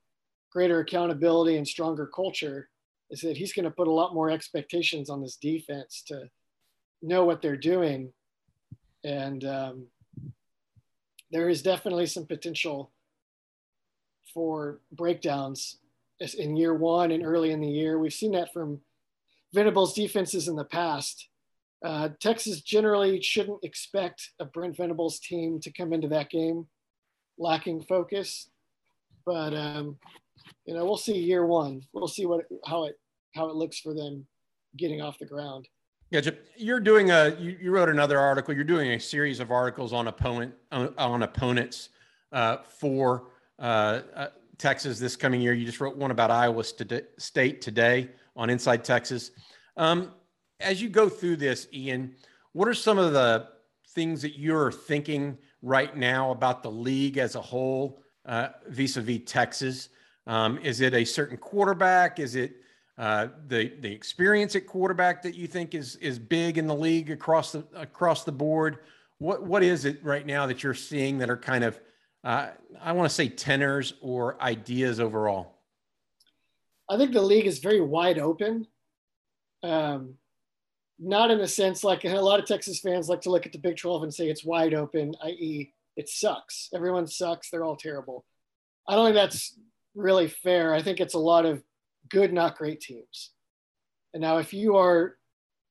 greater 0.50 0.80
accountability 0.80 1.56
and 1.56 1.68
stronger 1.68 2.10
culture. 2.12 2.68
Is 3.10 3.20
that 3.20 3.36
he's 3.36 3.52
going 3.52 3.66
to 3.66 3.70
put 3.70 3.88
a 3.88 3.92
lot 3.92 4.14
more 4.14 4.30
expectations 4.30 5.10
on 5.10 5.20
this 5.20 5.36
defense 5.36 6.02
to 6.08 6.30
know 7.02 7.24
what 7.24 7.42
they're 7.42 7.56
doing 7.56 8.12
and 9.04 9.44
um, 9.44 9.87
there 11.30 11.49
is 11.49 11.62
definitely 11.62 12.06
some 12.06 12.26
potential 12.26 12.92
for 14.32 14.80
breakdowns 14.92 15.78
in 16.38 16.56
year 16.56 16.75
one 16.75 17.11
and 17.11 17.25
early 17.25 17.50
in 17.50 17.61
the 17.61 17.68
year. 17.68 17.99
We've 17.99 18.12
seen 18.12 18.32
that 18.32 18.52
from 18.52 18.80
Venables 19.52 19.94
defenses 19.94 20.49
in 20.49 20.56
the 20.56 20.64
past. 20.64 21.28
Uh, 21.85 22.11
Texas 22.21 22.61
generally 22.61 23.21
shouldn't 23.21 23.64
expect 23.64 24.30
a 24.38 24.44
Brent 24.44 24.76
Venables 24.76 25.18
team 25.18 25.59
to 25.61 25.73
come 25.73 25.92
into 25.92 26.09
that 26.09 26.30
game 26.30 26.66
lacking 27.38 27.82
focus, 27.82 28.50
but 29.26 29.52
um, 29.52 29.99
you 30.64 30.75
know 30.75 30.85
we'll 30.85 30.97
see 30.97 31.18
year 31.18 31.44
one. 31.44 31.82
We'll 31.92 32.06
see 32.06 32.25
what 32.25 32.44
how 32.64 32.85
it 32.85 33.00
how 33.35 33.49
it 33.49 33.56
looks 33.56 33.80
for 33.80 33.94
them 33.94 34.26
getting 34.76 35.02
off 35.02 35.18
the 35.18 35.26
ground. 35.26 35.66
Yeah, 36.12 36.21
you're 36.59 36.78
doing 36.78 37.11
a 37.11 37.35
you, 37.40 37.57
you 37.59 37.71
wrote 37.71 37.88
another 37.88 38.19
article. 38.19 38.52
You're 38.52 38.64
doing 38.64 38.90
a 38.90 39.00
series 39.00 39.40
of 39.40 39.50
articles 39.50 39.95
on 39.95 40.09
opponent 40.09 40.52
on, 40.71 40.92
on 40.99 41.23
opponents 41.23 41.88
uh, 42.33 42.59
for 42.59 43.28
uh, 43.59 44.02
uh, 44.14 44.26
Texas 44.59 44.99
this 44.99 45.16
coming 45.16 45.40
year. 45.40 45.54
You 45.54 45.64
just 45.64 45.81
wrote 45.81 45.97
one 45.97 46.11
about 46.11 46.31
Iowa 46.31 46.64
State 46.64 47.62
today 47.62 48.11
on 48.37 48.50
Inside 48.50 48.85
Texas. 48.85 49.31
Um, 49.78 50.12
as 50.61 50.83
you 50.83 50.90
go 50.90 51.09
through 51.09 51.37
this, 51.37 51.66
Ian, 51.73 52.14
what 52.52 52.69
are 52.69 52.75
some 52.75 52.99
of 52.99 53.14
the 53.14 53.49
things 53.88 54.21
that 54.21 54.38
you're 54.38 54.71
thinking 54.71 55.38
right 55.62 55.97
now 55.97 56.31
about 56.31 56.62
the 56.62 56.71
league 56.71 57.16
as 57.16 57.37
a 57.37 57.40
whole 57.40 58.02
uh, 58.26 58.49
vis-a-vis 58.69 59.21
Texas? 59.25 59.88
Um, 60.26 60.59
is 60.59 60.83
it 60.83 60.92
a 60.92 61.07
certain 61.07 61.38
quarterback? 61.38 62.21
Is 62.21 62.35
it 62.35 62.57
uh, 62.99 63.28
the 63.49 63.72
the 63.80 63.90
experience 63.90 64.54
at 64.54 64.66
quarterback 64.66 65.22
that 65.22 65.34
you 65.34 65.46
think 65.46 65.75
is 65.75 65.96
is 65.96 66.18
big 66.18 66.58
in 66.58 66.66
the 66.66 66.75
league 66.75 67.11
across 67.11 67.52
the 67.52 67.64
across 67.75 68.25
the 68.25 68.32
board. 68.32 68.78
What 69.18 69.42
what 69.44 69.62
is 69.62 69.84
it 69.84 70.04
right 70.04 70.26
now 70.26 70.46
that 70.46 70.62
you're 70.62 70.75
seeing 70.75 71.18
that 71.18 71.30
are 71.30 71.37
kind 71.37 71.64
of 71.64 71.80
uh, 72.25 72.50
I 72.80 72.92
want 72.92 73.08
to 73.08 73.14
say 73.14 73.28
tenors 73.28 73.94
or 74.00 74.40
ideas 74.42 75.00
overall? 75.00 75.58
I 76.88 76.99
think 76.99 77.12
the 77.12 77.22
league 77.22 77.46
is 77.46 77.58
very 77.58 77.80
wide 77.80 78.18
open. 78.18 78.66
Um, 79.62 80.14
not 80.99 81.30
in 81.30 81.40
a 81.40 81.49
sense 81.49 81.82
like 81.82 82.04
a 82.04 82.20
lot 82.20 82.38
of 82.38 82.46
Texas 82.46 82.80
fans 82.80 83.08
like 83.08 83.22
to 83.22 83.30
look 83.30 83.46
at 83.46 83.52
the 83.52 83.58
Big 83.58 83.76
12 83.76 84.04
and 84.04 84.14
say 84.14 84.28
it's 84.28 84.44
wide 84.44 84.75
open, 84.75 85.14
i.e., 85.25 85.72
it 85.96 86.08
sucks. 86.08 86.68
Everyone 86.75 87.06
sucks. 87.06 87.50
They're 87.50 87.64
all 87.64 87.76
terrible. 87.76 88.25
I 88.88 88.94
don't 88.94 89.06
think 89.06 89.16
that's 89.16 89.58
really 89.94 90.28
fair. 90.28 90.75
I 90.75 90.82
think 90.82 91.00
it's 91.00 91.14
a 91.14 91.18
lot 91.18 91.44
of 91.44 91.62
good, 92.12 92.33
not 92.33 92.59
great 92.59 92.81
teams. 92.81 93.31
And 94.14 94.21
now, 94.21 94.37
if 94.37 94.52
you 94.52 94.76
are 94.76 95.16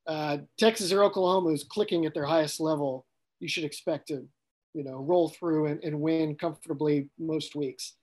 uh, 0.07 0.39
Texas 0.57 0.91
or 0.91 1.03
Oklahoma 1.03 1.49
who's 1.49 1.63
clicking 1.63 2.05
at 2.05 2.13
their 2.13 2.25
highest 2.25 2.59
level, 2.59 3.05
you 3.39 3.47
should 3.47 3.63
expect 3.63 4.07
to, 4.07 4.27
you 4.73 4.83
know, 4.83 4.97
roll 4.97 5.29
through 5.29 5.67
and, 5.67 5.83
and 5.83 6.01
win 6.01 6.35
comfortably 6.35 7.09
most 7.19 7.55
weeks. 7.55 7.93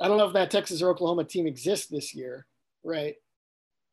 I 0.00 0.06
don't 0.06 0.16
know 0.16 0.28
if 0.28 0.32
that 0.34 0.50
Texas 0.50 0.80
or 0.80 0.90
Oklahoma 0.90 1.24
team 1.24 1.46
exists 1.46 1.88
this 1.88 2.14
year, 2.14 2.46
right? 2.84 3.16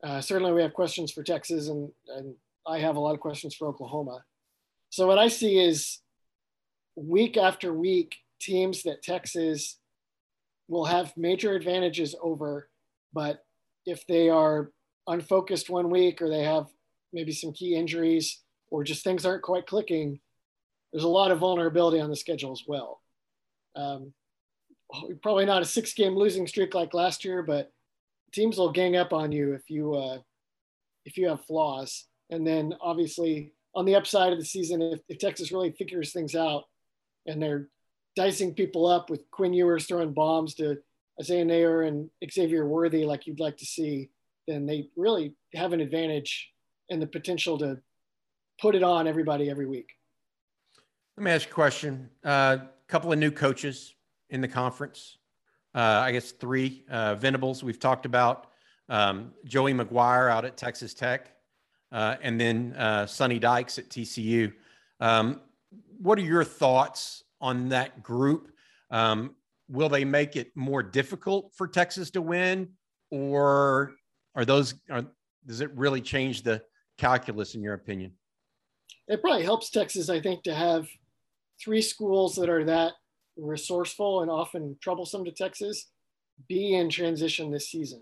Uh, 0.04 0.22
certainly, 0.22 0.54
we 0.54 0.62
have 0.62 0.74
questions 0.74 1.12
for 1.12 1.24
Texas, 1.24 1.68
and, 1.68 1.92
and 2.16 2.36
I 2.68 2.80
have 2.80 2.96
a 2.96 3.00
lot 3.00 3.16
of 3.16 3.20
questions 3.20 3.56
for 3.56 3.68
Oklahoma. 3.68 4.24
So, 4.92 5.08
what 5.08 5.18
I 5.18 5.30
see 5.30 5.58
is 5.58 6.00
week 6.96 7.38
after 7.38 7.74
week, 7.74 8.16
teams 8.40 8.84
that 8.84 9.02
Texas 9.02 9.80
will 10.68 10.86
have 10.86 11.16
major 11.18 11.56
advantages 11.56 12.16
over, 12.22 12.70
but 13.14 13.45
if 13.86 14.06
they 14.08 14.30
are 14.30 14.72
unfocused 15.08 15.70
one 15.70 15.89
week 15.89 16.22
or 16.22 16.30
they 16.30 16.44
have 16.44 16.68
maybe 17.13 17.32
some 17.32 17.54
key 17.54 17.75
injuries 17.75 18.42
or 18.70 18.84
just 18.84 19.04
things 19.04 19.25
aren't 19.25 19.44
quite 19.44 19.68
clicking, 19.68 20.20
there's 20.92 21.04
a 21.04 21.10
lot 21.10 21.32
of 21.32 21.39
vulnerability 21.39 22.00
on 22.00 22.10
the 22.10 22.15
schedule 22.15 22.51
as 22.51 22.63
well. 22.68 23.01
Um, 23.75 24.13
probably 25.22 25.46
not 25.46 25.62
a 25.62 25.65
six 25.65 25.94
game 25.94 26.15
losing 26.15 26.48
streak 26.48 26.74
like 26.74 26.94
last 26.94 27.25
year, 27.25 27.44
but 27.44 27.72
teams 28.34 28.58
will 28.58 28.72
gang 28.72 28.96
up 28.96 29.13
on 29.13 29.32
you 29.32 29.54
if 29.54 29.70
you 29.70 29.94
uh, 29.96 30.20
if 31.06 31.18
you 31.18 31.27
have 31.30 31.46
flaws. 31.46 32.06
And 32.30 32.46
then 32.46 32.74
obviously 32.82 33.54
on 33.75 33.86
the 33.86 33.96
upside 33.96 34.34
of 34.34 34.39
the 34.39 34.46
season, 34.46 34.82
if, 34.82 35.00
if 35.08 35.20
Texas 35.20 35.51
really 35.51 35.72
figures 35.72 36.12
things 36.12 36.36
out 36.36 36.63
and 37.25 37.42
they're 37.42 37.68
dicing 38.15 38.54
people 38.54 38.88
up 38.88 39.10
with 39.10 39.30
Quinn 39.32 39.54
Ewers 39.54 39.86
throwing 39.86 40.13
bombs 40.13 40.56
to 40.56 40.77
Isaiah 41.20 41.46
Neyor 41.46 41.88
and 41.88 42.10
Xavier 42.32 42.68
Worthy 42.68 43.06
like 43.06 43.28
you'd 43.28 43.40
like 43.40 43.58
to 43.58 43.66
see, 43.66 44.10
then 44.48 44.66
they 44.66 44.90
really 44.96 45.34
have 45.54 45.74
an 45.74 45.82
advantage 45.82 46.52
and 46.90 47.02
the 47.02 47.08
potential 47.08 47.58
to 47.60 47.78
put 48.62 48.76
it 48.76 48.84
on 48.84 49.08
everybody 49.08 49.50
every 49.50 49.66
week. 49.66 49.90
Let 51.18 51.24
me 51.24 51.32
ask 51.32 51.48
you 51.48 51.52
a 51.52 51.56
question. 51.56 52.10
A 52.24 52.28
uh, 52.28 52.58
couple 52.88 53.12
of 53.12 53.20
new 53.20 53.32
coaches 53.32 53.96
in 54.30 54.42
the 54.42 54.48
conference. 54.48 55.18
Uh, 55.74 55.80
I 56.04 56.12
guess 56.12 56.32
three. 56.32 56.84
Uh, 56.90 57.16
Venables, 57.16 57.64
we've 57.64 57.80
talked 57.80 58.06
about. 58.06 58.48
Um, 58.90 59.34
Joey 59.46 59.74
McGuire 59.74 60.30
out 60.30 60.46
at 60.46 60.58
Texas 60.58 60.94
Tech. 60.94 61.32
Uh, 61.92 62.16
and 62.22 62.40
then 62.40 62.74
uh, 62.78 63.06
Sonny 63.06 63.40
Dykes 63.40 63.80
at 63.80 63.90
TCU. 63.90 64.54
Um, 65.00 65.42
what 66.00 66.20
are 66.20 66.24
your 66.24 66.44
thoughts 66.44 67.24
on 67.40 67.70
that 67.70 68.04
group? 68.04 68.52
Um, 68.92 69.36
will 69.68 69.90
they 69.90 70.06
make 70.06 70.36
it 70.36 70.52
more 70.56 70.84
difficult 70.84 71.52
for 71.56 71.68
Texas 71.68 72.12
to 72.12 72.22
win, 72.22 72.70
or 73.12 73.94
are 74.36 74.46
those 74.46 74.76
are, 74.90 75.06
does 75.46 75.62
it 75.62 75.72
really 75.76 76.02
change 76.02 76.44
the 76.44 76.62
calculus 76.98 77.56
in 77.56 77.62
your 77.62 77.74
opinion? 77.74 78.12
It 79.08 79.22
probably 79.22 79.44
helps 79.44 79.70
Texas, 79.70 80.10
I 80.10 80.20
think, 80.20 80.44
to 80.44 80.54
have 80.54 80.88
three 81.64 81.82
schools 81.82 82.36
that 82.36 82.50
are 82.50 82.66
that 82.66 82.94
resourceful 83.38 84.22
and 84.22 84.32
often 84.32 84.78
troublesome 84.82 85.26
to 85.26 85.32
Texas 85.32 85.92
be 86.48 86.76
in 86.76 86.90
transition 86.90 87.52
this 87.52 87.70
season. 87.70 88.02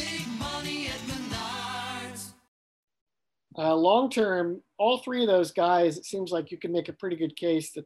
uh, 3.57 3.75
long 3.75 4.09
term, 4.09 4.61
all 4.77 4.99
three 4.99 5.21
of 5.21 5.27
those 5.27 5.51
guys, 5.51 5.97
it 5.97 6.05
seems 6.05 6.31
like 6.31 6.51
you 6.51 6.57
can 6.57 6.71
make 6.71 6.89
a 6.89 6.93
pretty 6.93 7.15
good 7.15 7.35
case 7.35 7.71
that 7.73 7.85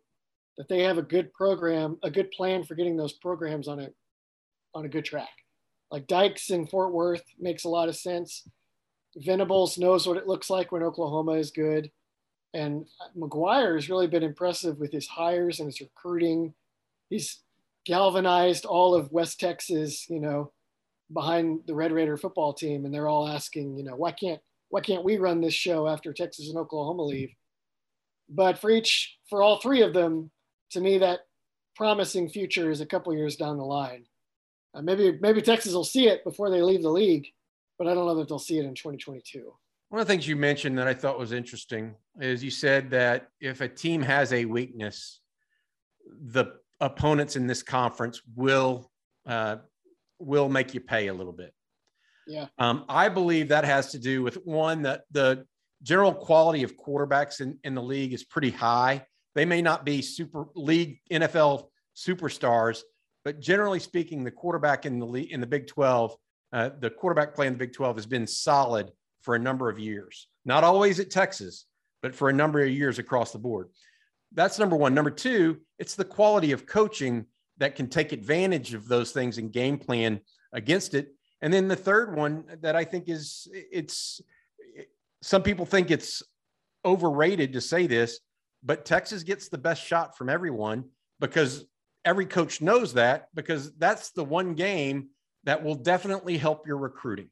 that 0.58 0.70
they 0.70 0.84
have 0.84 0.98
a 0.98 1.04
good 1.04 1.34
program, 1.34 1.98
a 2.04 2.10
good 2.10 2.32
plan 2.32 2.64
for 2.64 2.76
getting 2.76 2.96
those 2.96 3.14
programs 3.14 3.68
on 3.68 3.80
a 3.80 3.90
on 4.74 4.86
a 4.86 4.90
good 4.90 5.06
track. 5.06 5.30
Like 5.92 6.08
Dykes 6.08 6.50
in 6.50 6.68
Fort 6.68 6.94
Worth 6.94 7.24
makes 7.40 7.64
a 7.64 7.70
lot 7.70 7.90
of 7.90 7.96
sense. 7.96 8.48
Venables 9.16 9.78
knows 9.78 10.08
what 10.08 10.18
it 10.18 10.28
looks 10.28 10.50
like 10.50 10.72
when 10.72 10.84
Oklahoma 10.84 11.34
is 11.34 11.52
good. 11.52 11.90
And 12.54 12.86
McGuire 13.18 13.76
has 13.76 13.90
really 13.90 14.08
been 14.08 14.24
impressive 14.24 14.78
with 14.78 14.92
his 14.92 15.08
hires 15.08 15.60
and 15.60 15.68
his 15.68 15.82
recruiting. 15.82 16.54
He's 17.10 17.42
galvanized 17.86 18.66
all 18.66 18.96
of 18.96 19.12
West 19.12 19.40
Texas, 19.40 20.10
you 20.10 20.20
know, 20.20 20.52
behind 21.14 21.62
the 21.68 21.76
Red 21.76 21.92
Raider 21.92 22.18
football 22.18 22.54
team. 22.54 22.86
And 22.86 22.94
they're 22.94 23.08
all 23.08 23.28
asking, 23.28 23.78
you 23.78 23.84
know, 23.84 23.96
why 23.96 24.12
can't 24.12 24.42
why 24.76 24.82
can't 24.82 25.06
we 25.06 25.16
run 25.16 25.40
this 25.40 25.54
show 25.54 25.88
after 25.88 26.12
Texas 26.12 26.50
and 26.50 26.58
Oklahoma 26.58 27.04
leave? 27.04 27.34
But 28.28 28.58
for 28.58 28.70
each, 28.70 29.18
for 29.30 29.42
all 29.42 29.62
three 29.62 29.82
of 29.82 29.94
them, 29.94 30.32
to 30.72 30.82
me, 30.82 30.98
that 30.98 31.22
promising 31.78 32.28
future 32.28 32.70
is 32.70 32.82
a 32.82 32.86
couple 32.86 33.16
years 33.16 33.38
down 33.38 33.56
the 33.56 33.64
line. 33.64 34.04
Uh, 34.74 34.82
maybe 34.82 35.18
maybe 35.22 35.42
Texas 35.42 35.72
will 35.72 35.86
see 35.86 36.10
it 36.10 36.26
before 36.26 36.50
they 36.50 36.62
leave 36.62 36.82
the 36.82 36.90
league, 36.90 37.26
but 37.78 37.88
I 37.88 37.94
don't 37.94 38.06
know 38.06 38.16
that 38.16 38.28
they'll 38.28 38.38
see 38.38 38.58
it 38.58 38.66
in 38.66 38.76
2022. 38.76 39.50
One 39.88 40.02
of 40.02 40.06
the 40.06 40.14
things 40.14 40.28
you 40.28 40.36
mentioned 40.36 40.78
that 40.78 40.90
I 40.90 40.94
thought 40.94 41.18
was 41.18 41.32
interesting 41.32 41.96
is 42.20 42.44
you 42.44 42.52
said 42.52 42.90
that 42.90 43.30
if 43.40 43.62
a 43.62 43.70
team 43.70 44.02
has 44.02 44.34
a 44.34 44.44
weakness, 44.44 45.22
the 46.06 46.48
opponents 46.82 47.38
in 47.38 47.48
this 47.48 47.64
conference 47.64 48.22
will 48.36 48.92
uh, 49.26 49.56
will 50.20 50.50
make 50.50 50.74
you 50.74 50.82
pay 50.82 51.08
a 51.08 51.14
little 51.14 51.32
bit. 51.32 51.55
Yeah. 52.28 52.48
Um, 52.58 52.86
I 52.90 53.10
believe 53.10 53.50
that 53.50 53.66
has 53.66 53.92
to 53.92 54.00
do 54.00 54.24
with 54.24 54.36
one 54.46 54.84
that 54.84 55.04
the 55.12 55.46
general 55.84 56.14
quality 56.14 56.64
of 56.64 56.76
quarterbacks 56.78 57.42
in, 57.42 57.60
in 57.64 57.76
the 57.76 57.82
league 57.82 58.14
is 58.14 58.24
pretty 58.24 58.50
high. 58.50 59.06
They 59.36 59.46
may 59.46 59.62
not 59.62 59.86
be 59.86 60.02
super 60.02 60.48
league 60.56 61.00
NFL 61.12 61.68
superstars, 61.96 62.82
but 63.24 63.40
generally 63.40 63.80
speaking, 63.80 64.24
the 64.24 64.32
quarterback 64.32 64.86
in 64.86 65.00
the 65.00 65.06
league 65.06 65.32
in 65.32 65.42
the 65.42 65.48
Big 65.48 65.68
12, 65.68 66.16
uh, 66.54 66.70
the 66.80 66.90
quarterback 66.90 67.36
play 67.36 67.48
in 67.48 67.54
the 67.54 67.60
Big 67.60 67.74
12 67.74 67.98
has 67.98 68.06
been 68.06 68.26
solid 68.26 68.92
for 69.22 69.36
a 69.36 69.40
number 69.40 69.70
of 69.70 69.78
years. 69.78 70.28
Not 70.46 70.64
always 70.64 71.00
at 71.00 71.10
Texas, 71.10 71.66
but 72.02 72.16
for 72.16 72.30
a 72.30 72.34
number 72.34 72.62
of 72.62 72.70
years 72.70 73.00
across 73.00 73.32
the 73.32 73.40
board. 73.40 73.70
That's 74.34 74.60
number 74.60 74.76
one. 74.76 74.94
Number 74.94 75.12
two, 75.12 75.60
it's 75.80 75.96
the 75.96 76.06
quality 76.06 76.52
of 76.52 76.66
coaching 76.66 77.26
that 77.58 77.76
can 77.76 77.88
take 77.88 78.12
advantage 78.12 78.74
of 78.74 78.88
those 78.88 79.12
things 79.12 79.38
and 79.38 79.52
game 79.52 79.78
plan 79.78 80.20
against 80.54 80.94
it 80.94 81.15
and 81.46 81.54
then 81.54 81.68
the 81.68 81.76
third 81.76 82.18
one 82.18 82.44
that 82.62 82.76
I 82.76 82.84
think 82.84 83.08
is 83.08 83.48
it's 83.54 84.20
some 85.22 85.44
people 85.44 85.64
think 85.64 85.92
it's 85.92 86.24
overrated 86.84 87.54
to 87.54 87.62
say 87.62 87.86
this, 87.86 88.20
but 88.64 88.84
Texas 88.84 89.22
gets 89.22 89.48
the 89.48 89.60
best 89.60 89.86
shot 89.86 90.18
from 90.18 90.28
everyone 90.28 90.86
because 91.20 91.66
every 92.04 92.26
coach 92.26 92.62
knows 92.62 92.96
that 92.96 93.28
because 93.36 93.72
that's 93.76 94.10
the 94.10 94.24
one 94.24 94.56
game 94.56 95.10
that 95.44 95.64
will 95.64 95.76
definitely 95.76 96.36
help 96.36 96.66
your 96.66 96.78
recruiting. 96.78 97.30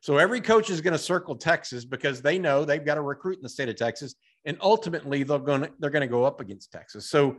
So 0.00 0.16
every 0.16 0.40
coach 0.40 0.70
is 0.70 0.80
going 0.80 0.92
to 0.92 0.98
circle 0.98 1.36
Texas 1.36 1.84
because 1.84 2.22
they 2.22 2.38
know 2.38 2.64
they've 2.64 2.82
got 2.82 2.94
to 2.94 3.02
recruit 3.02 3.36
in 3.36 3.42
the 3.42 3.50
state 3.50 3.68
of 3.68 3.76
Texas, 3.76 4.14
and 4.46 4.56
ultimately 4.62 5.22
they're 5.22 5.38
going 5.38 5.64
to, 5.64 5.70
they're 5.80 5.90
going 5.90 6.00
to 6.00 6.06
go 6.06 6.24
up 6.24 6.40
against 6.40 6.72
Texas. 6.72 7.10
So 7.10 7.36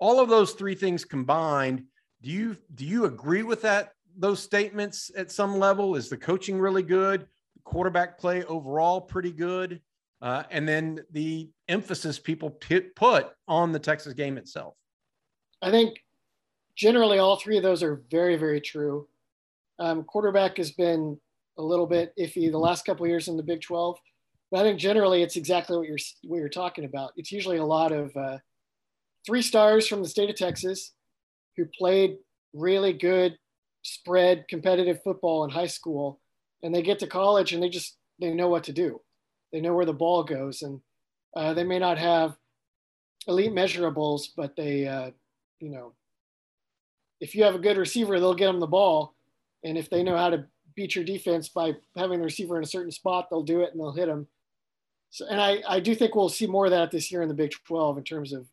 all 0.00 0.18
of 0.18 0.28
those 0.28 0.54
three 0.54 0.74
things 0.74 1.04
combined, 1.04 1.84
do 2.22 2.30
you 2.30 2.56
do 2.74 2.84
you 2.84 3.04
agree 3.04 3.44
with 3.44 3.62
that 3.62 3.90
those 4.16 4.42
statements 4.42 5.10
at 5.16 5.30
some 5.30 5.58
level? 5.58 5.96
Is 5.96 6.08
the 6.08 6.16
coaching 6.16 6.58
really 6.58 6.82
good? 6.82 7.26
quarterback 7.64 8.18
play 8.18 8.44
overall 8.44 9.00
pretty 9.00 9.32
good, 9.32 9.80
uh, 10.22 10.44
and 10.50 10.68
then 10.68 11.00
the 11.10 11.50
emphasis 11.68 12.18
people 12.18 12.50
put 12.50 13.32
on 13.48 13.72
the 13.72 13.78
Texas 13.78 14.12
game 14.12 14.38
itself. 14.38 14.74
I 15.60 15.70
think 15.70 15.98
generally 16.76 17.18
all 17.18 17.36
three 17.36 17.56
of 17.56 17.62
those 17.62 17.82
are 17.82 18.02
very 18.10 18.36
very 18.36 18.60
true. 18.60 19.08
Um, 19.78 20.04
quarterback 20.04 20.58
has 20.58 20.70
been 20.70 21.18
a 21.58 21.62
little 21.62 21.86
bit 21.86 22.12
iffy 22.18 22.50
the 22.50 22.58
last 22.58 22.84
couple 22.84 23.06
years 23.06 23.28
in 23.28 23.36
the 23.36 23.42
Big 23.42 23.60
12, 23.60 23.96
but 24.50 24.60
I 24.60 24.62
think 24.62 24.78
generally 24.78 25.22
it's 25.22 25.36
exactly 25.36 25.76
what 25.76 25.88
you're 25.88 25.98
what 26.24 26.38
you're 26.38 26.48
talking 26.48 26.84
about. 26.84 27.12
It's 27.16 27.32
usually 27.32 27.58
a 27.58 27.64
lot 27.64 27.92
of 27.92 28.14
uh, 28.16 28.38
three 29.26 29.42
stars 29.42 29.88
from 29.88 30.02
the 30.02 30.08
state 30.08 30.30
of 30.30 30.36
Texas 30.36 30.92
who 31.56 31.66
played 31.66 32.16
really 32.52 32.92
good 32.92 33.36
spread 33.84 34.46
competitive 34.48 35.02
football 35.02 35.44
in 35.44 35.50
high 35.50 35.66
school 35.66 36.20
and 36.62 36.74
they 36.74 36.82
get 36.82 36.98
to 36.98 37.06
college 37.06 37.52
and 37.52 37.62
they 37.62 37.68
just 37.68 37.96
they 38.20 38.32
know 38.32 38.48
what 38.48 38.64
to 38.64 38.72
do. 38.72 39.00
They 39.52 39.60
know 39.60 39.74
where 39.74 39.86
the 39.86 39.92
ball 39.92 40.24
goes 40.24 40.62
and 40.62 40.80
uh, 41.36 41.54
they 41.54 41.64
may 41.64 41.78
not 41.78 41.98
have 41.98 42.36
elite 43.26 43.52
measurables 43.52 44.28
but 44.36 44.56
they 44.56 44.86
uh, 44.86 45.10
you 45.60 45.70
know 45.70 45.92
if 47.20 47.34
you 47.34 47.44
have 47.44 47.54
a 47.54 47.60
good 47.60 47.76
receiver 47.76 48.18
they'll 48.18 48.34
get 48.34 48.46
them 48.46 48.60
the 48.60 48.66
ball 48.66 49.14
and 49.62 49.78
if 49.78 49.88
they 49.88 50.02
know 50.02 50.16
how 50.16 50.30
to 50.30 50.44
beat 50.74 50.94
your 50.94 51.04
defense 51.04 51.48
by 51.48 51.72
having 51.96 52.18
the 52.18 52.24
receiver 52.24 52.58
in 52.58 52.64
a 52.64 52.66
certain 52.66 52.90
spot 52.90 53.28
they'll 53.30 53.42
do 53.42 53.62
it 53.62 53.70
and 53.72 53.80
they'll 53.80 53.92
hit 53.92 54.06
them 54.06 54.26
so 55.08 55.24
and 55.30 55.40
i 55.40 55.62
i 55.66 55.80
do 55.80 55.94
think 55.94 56.14
we'll 56.14 56.28
see 56.28 56.46
more 56.46 56.66
of 56.66 56.70
that 56.72 56.90
this 56.90 57.10
year 57.10 57.22
in 57.22 57.28
the 57.28 57.34
big 57.34 57.52
12 57.66 57.96
in 57.96 58.04
terms 58.04 58.32
of 58.34 58.46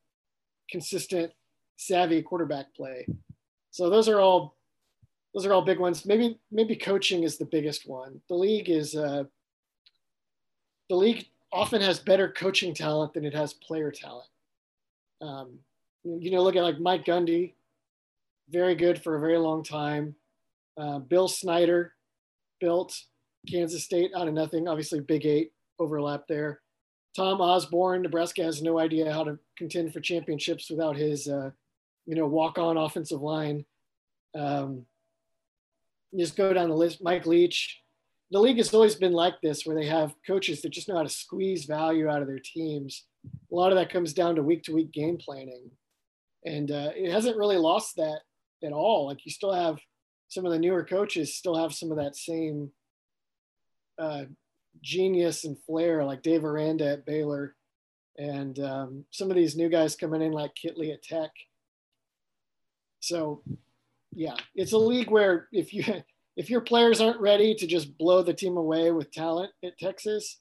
consistent 0.71 1.33
savvy 1.81 2.21
quarterback 2.21 2.73
play. 2.75 3.05
So 3.71 3.89
those 3.89 4.07
are 4.07 4.19
all 4.19 4.55
those 5.33 5.45
are 5.45 5.53
all 5.53 5.61
big 5.61 5.79
ones. 5.79 6.05
Maybe 6.05 6.39
maybe 6.51 6.75
coaching 6.75 7.23
is 7.23 7.37
the 7.37 7.45
biggest 7.45 7.87
one. 7.87 8.21
The 8.27 8.35
league 8.35 8.69
is 8.69 8.95
uh, 8.95 9.23
the 10.89 10.95
league 10.95 11.27
often 11.53 11.81
has 11.81 11.99
better 11.99 12.29
coaching 12.29 12.73
talent 12.73 13.13
than 13.13 13.25
it 13.25 13.33
has 13.33 13.53
player 13.53 13.91
talent. 13.91 14.27
Um, 15.21 15.59
you 16.03 16.31
know, 16.31 16.41
look 16.41 16.55
at 16.55 16.63
like 16.63 16.79
Mike 16.79 17.05
Gundy, 17.05 17.53
very 18.49 18.75
good 18.75 19.01
for 19.01 19.15
a 19.15 19.19
very 19.19 19.37
long 19.37 19.63
time. 19.63 20.15
Uh, 20.77 20.99
Bill 20.99 21.27
Snyder 21.27 21.93
built 22.59 22.97
Kansas 23.49 23.83
State 23.83 24.11
out 24.15 24.27
of 24.27 24.33
nothing. 24.33 24.67
Obviously, 24.67 24.99
Big 24.99 25.25
Eight 25.25 25.51
overlap 25.79 26.27
there. 26.27 26.61
Tom 27.15 27.41
Osborne, 27.41 28.01
Nebraska 28.01 28.43
has 28.43 28.61
no 28.61 28.79
idea 28.79 29.11
how 29.11 29.23
to 29.23 29.37
contend 29.57 29.91
for 29.91 29.99
championships 29.99 30.69
without 30.69 30.95
his, 30.95 31.27
uh, 31.27 31.51
you 32.05 32.15
know, 32.15 32.25
walk-on 32.25 32.77
offensive 32.77 33.21
line. 33.21 33.65
Um, 34.33 34.85
just 36.17 36.35
go 36.35 36.53
down 36.53 36.69
the 36.69 36.75
list. 36.75 37.03
Mike 37.03 37.25
Leach. 37.25 37.79
The 38.31 38.39
league 38.39 38.57
has 38.57 38.73
always 38.73 38.95
been 38.95 39.11
like 39.11 39.41
this, 39.41 39.65
where 39.65 39.75
they 39.75 39.87
have 39.87 40.15
coaches 40.25 40.61
that 40.61 40.69
just 40.69 40.87
know 40.87 40.95
how 40.95 41.03
to 41.03 41.09
squeeze 41.09 41.65
value 41.65 42.07
out 42.07 42.21
of 42.21 42.27
their 42.27 42.39
teams. 42.39 43.05
A 43.51 43.55
lot 43.55 43.73
of 43.73 43.77
that 43.77 43.91
comes 43.91 44.13
down 44.13 44.35
to 44.35 44.43
week 44.43 44.63
to 44.63 44.73
week 44.73 44.93
game 44.93 45.17
planning, 45.17 45.69
and 46.45 46.71
uh, 46.71 46.91
it 46.95 47.11
hasn't 47.11 47.37
really 47.37 47.57
lost 47.57 47.97
that 47.97 48.21
at 48.63 48.71
all. 48.71 49.07
Like 49.07 49.25
you 49.25 49.31
still 49.31 49.51
have 49.51 49.79
some 50.29 50.45
of 50.45 50.53
the 50.53 50.59
newer 50.59 50.85
coaches 50.85 51.35
still 51.35 51.55
have 51.55 51.73
some 51.73 51.91
of 51.91 51.97
that 51.97 52.15
same 52.15 52.71
uh, 53.99 54.23
genius 54.81 55.43
and 55.43 55.57
flair, 55.65 56.05
like 56.05 56.23
Dave 56.23 56.45
Aranda 56.45 56.89
at 56.89 57.05
Baylor, 57.05 57.55
and 58.17 58.57
um, 58.59 59.05
some 59.11 59.29
of 59.29 59.35
these 59.35 59.57
new 59.57 59.67
guys 59.67 59.97
coming 59.97 60.21
in 60.21 60.31
like 60.31 60.51
Kittley 60.55 60.93
at 60.93 61.03
Tech. 61.03 61.31
So 63.01 63.43
yeah, 64.13 64.35
it's 64.55 64.73
a 64.73 64.77
league 64.77 65.09
where 65.09 65.47
if 65.51 65.73
you 65.73 65.83
if 66.37 66.49
your 66.49 66.61
players 66.61 67.01
aren't 67.01 67.19
ready 67.19 67.53
to 67.55 67.67
just 67.67 67.97
blow 67.97 68.21
the 68.21 68.33
team 68.33 68.57
away 68.57 68.91
with 68.91 69.11
talent 69.11 69.51
at 69.63 69.77
Texas, 69.77 70.39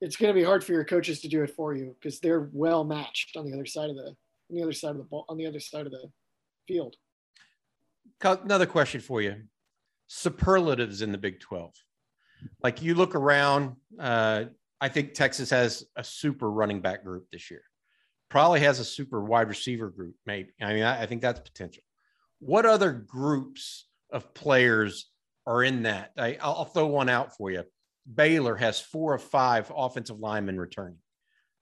it's 0.00 0.16
going 0.16 0.34
to 0.34 0.38
be 0.38 0.44
hard 0.44 0.64
for 0.64 0.72
your 0.72 0.84
coaches 0.84 1.20
to 1.20 1.28
do 1.28 1.42
it 1.42 1.54
for 1.54 1.74
you 1.74 1.94
because 2.00 2.18
they're 2.18 2.50
well 2.52 2.82
matched 2.82 3.36
on 3.36 3.44
the 3.44 3.52
other 3.52 3.66
side 3.66 3.90
of 3.90 3.96
the 3.96 4.06
on 4.06 4.56
the 4.56 4.62
other 4.62 4.72
side 4.72 4.90
of 4.90 4.98
the 4.98 5.04
ball 5.04 5.24
on 5.28 5.36
the 5.36 5.46
other 5.46 5.60
side 5.60 5.86
of 5.86 5.92
the 5.92 6.10
field. 6.66 6.96
Another 8.22 8.66
question 8.66 9.00
for 9.00 9.20
you: 9.20 9.42
superlatives 10.06 11.02
in 11.02 11.12
the 11.12 11.18
Big 11.18 11.40
Twelve. 11.40 11.74
Like 12.62 12.82
you 12.82 12.94
look 12.94 13.14
around, 13.14 13.76
uh, 14.00 14.44
I 14.80 14.88
think 14.88 15.14
Texas 15.14 15.50
has 15.50 15.84
a 15.94 16.02
super 16.02 16.50
running 16.50 16.80
back 16.80 17.04
group 17.04 17.26
this 17.30 17.50
year. 17.52 17.62
Probably 18.28 18.60
has 18.60 18.80
a 18.80 18.84
super 18.84 19.22
wide 19.22 19.48
receiver 19.48 19.90
group. 19.90 20.14
Maybe 20.26 20.50
I 20.60 20.72
mean 20.72 20.82
I, 20.82 21.02
I 21.02 21.06
think 21.06 21.22
that's 21.22 21.40
potential 21.40 21.82
what 22.42 22.66
other 22.66 22.90
groups 22.90 23.86
of 24.10 24.34
players 24.34 25.08
are 25.46 25.62
in 25.62 25.84
that? 25.84 26.10
I, 26.18 26.36
will 26.42 26.64
throw 26.64 26.86
one 26.86 27.08
out 27.08 27.36
for 27.36 27.52
you. 27.52 27.62
Baylor 28.12 28.56
has 28.56 28.80
four 28.80 29.14
or 29.14 29.18
five 29.18 29.70
offensive 29.74 30.18
linemen 30.18 30.58
returning. 30.58 30.98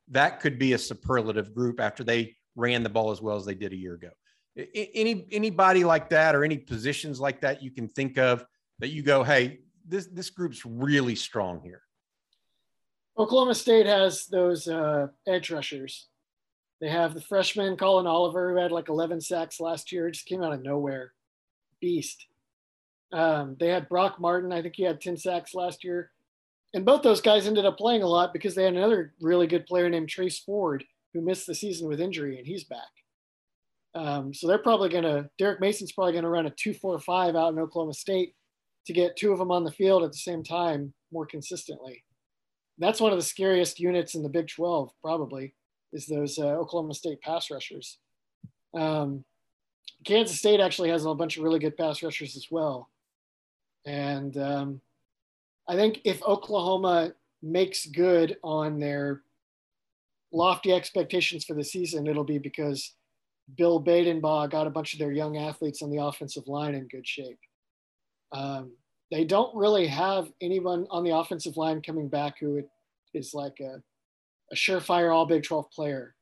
That 0.08 0.40
could 0.40 0.58
be 0.58 0.72
a 0.72 0.78
superlative 0.78 1.54
group 1.54 1.80
after 1.80 2.02
they 2.02 2.34
ran 2.56 2.82
the 2.82 2.88
ball 2.88 3.10
as 3.10 3.20
well 3.20 3.36
as 3.36 3.44
they 3.44 3.54
did 3.54 3.74
a 3.74 3.76
year 3.76 3.94
ago. 3.94 4.08
Any 4.74 5.26
anybody 5.30 5.84
like 5.84 6.08
that 6.10 6.34
or 6.34 6.44
any 6.44 6.58
positions 6.58 7.20
like 7.20 7.42
that 7.42 7.62
you 7.62 7.70
can 7.70 7.86
think 7.86 8.18
of 8.18 8.44
that 8.78 8.88
you 8.88 9.02
go, 9.02 9.22
hey, 9.22 9.60
this 9.86 10.06
this 10.06 10.30
group's 10.30 10.64
really 10.64 11.14
strong 11.14 11.60
here. 11.62 11.82
Oklahoma 13.18 13.54
State 13.54 13.86
has 13.86 14.26
those 14.26 14.66
uh, 14.66 15.08
edge 15.28 15.50
rushers 15.50 16.08
they 16.80 16.88
have 16.88 17.14
the 17.14 17.20
freshman 17.20 17.76
Collin 17.76 18.06
Oliver, 18.06 18.52
who 18.52 18.56
had 18.56 18.72
like 18.72 18.88
11 18.88 19.20
sacks 19.20 19.60
last 19.60 19.92
year, 19.92 20.10
just 20.10 20.26
came 20.26 20.42
out 20.42 20.52
of 20.52 20.62
nowhere. 20.62 21.12
Beast. 21.80 22.26
Um, 23.12 23.56
they 23.58 23.68
had 23.68 23.88
Brock 23.88 24.20
Martin, 24.20 24.52
I 24.52 24.62
think 24.62 24.74
he 24.76 24.84
had 24.84 25.00
10 25.00 25.16
sacks 25.16 25.54
last 25.54 25.84
year. 25.84 26.10
And 26.72 26.84
both 26.84 27.02
those 27.02 27.20
guys 27.20 27.46
ended 27.46 27.66
up 27.66 27.76
playing 27.76 28.02
a 28.02 28.08
lot 28.08 28.32
because 28.32 28.54
they 28.54 28.64
had 28.64 28.74
another 28.74 29.12
really 29.20 29.46
good 29.46 29.66
player 29.66 29.90
named 29.90 30.08
Trace 30.08 30.38
Ford, 30.38 30.84
who 31.12 31.20
missed 31.20 31.46
the 31.46 31.54
season 31.54 31.88
with 31.88 32.00
injury, 32.00 32.38
and 32.38 32.46
he's 32.46 32.64
back. 32.64 32.78
Um, 33.94 34.32
so 34.32 34.46
they're 34.46 34.58
probably 34.58 34.88
going 34.88 35.02
to, 35.02 35.28
Derek 35.36 35.60
Mason's 35.60 35.90
probably 35.92 36.12
going 36.12 36.24
to 36.24 36.30
run 36.30 36.46
a 36.46 36.50
2 36.50 36.72
4 36.74 37.00
5 37.00 37.34
out 37.34 37.52
in 37.52 37.58
Oklahoma 37.58 37.92
State 37.92 38.34
to 38.86 38.92
get 38.92 39.16
two 39.16 39.32
of 39.32 39.38
them 39.38 39.50
on 39.50 39.64
the 39.64 39.72
field 39.72 40.04
at 40.04 40.12
the 40.12 40.18
same 40.18 40.44
time 40.44 40.94
more 41.12 41.26
consistently. 41.26 42.04
That's 42.78 43.00
one 43.00 43.12
of 43.12 43.18
the 43.18 43.24
scariest 43.24 43.80
units 43.80 44.14
in 44.14 44.22
the 44.22 44.28
Big 44.28 44.48
12, 44.48 44.92
probably 45.02 45.54
is 45.92 46.06
those 46.06 46.38
uh, 46.38 46.46
Oklahoma 46.46 46.94
State 46.94 47.20
pass 47.20 47.50
rushers. 47.50 47.98
Um, 48.74 49.24
Kansas 50.04 50.38
State 50.38 50.60
actually 50.60 50.90
has 50.90 51.04
a 51.04 51.14
bunch 51.14 51.36
of 51.36 51.42
really 51.42 51.58
good 51.58 51.76
pass 51.76 52.02
rushers 52.02 52.36
as 52.36 52.46
well. 52.50 52.88
And 53.84 54.36
um, 54.36 54.80
I 55.68 55.74
think 55.74 56.00
if 56.04 56.22
Oklahoma 56.22 57.12
makes 57.42 57.86
good 57.86 58.36
on 58.42 58.78
their 58.78 59.22
lofty 60.32 60.72
expectations 60.72 61.44
for 61.44 61.54
the 61.54 61.64
season, 61.64 62.06
it'll 62.06 62.24
be 62.24 62.38
because 62.38 62.94
Bill 63.56 63.82
Bedenbaugh 63.82 64.50
got 64.50 64.66
a 64.66 64.70
bunch 64.70 64.92
of 64.92 64.98
their 64.98 65.12
young 65.12 65.36
athletes 65.36 65.82
on 65.82 65.90
the 65.90 66.02
offensive 66.02 66.46
line 66.46 66.74
in 66.74 66.88
good 66.88 67.06
shape. 67.06 67.38
Um, 68.32 68.72
they 69.10 69.24
don't 69.24 69.54
really 69.56 69.88
have 69.88 70.30
anyone 70.40 70.86
on 70.90 71.02
the 71.02 71.16
offensive 71.16 71.56
line 71.56 71.82
coming 71.82 72.08
back 72.08 72.38
who 72.38 72.62
is 73.12 73.34
like 73.34 73.58
a 73.60 73.82
a 74.52 74.56
surefire 74.56 75.14
all 75.14 75.26
Big 75.26 75.42
12 75.42 75.70
player 75.70 76.14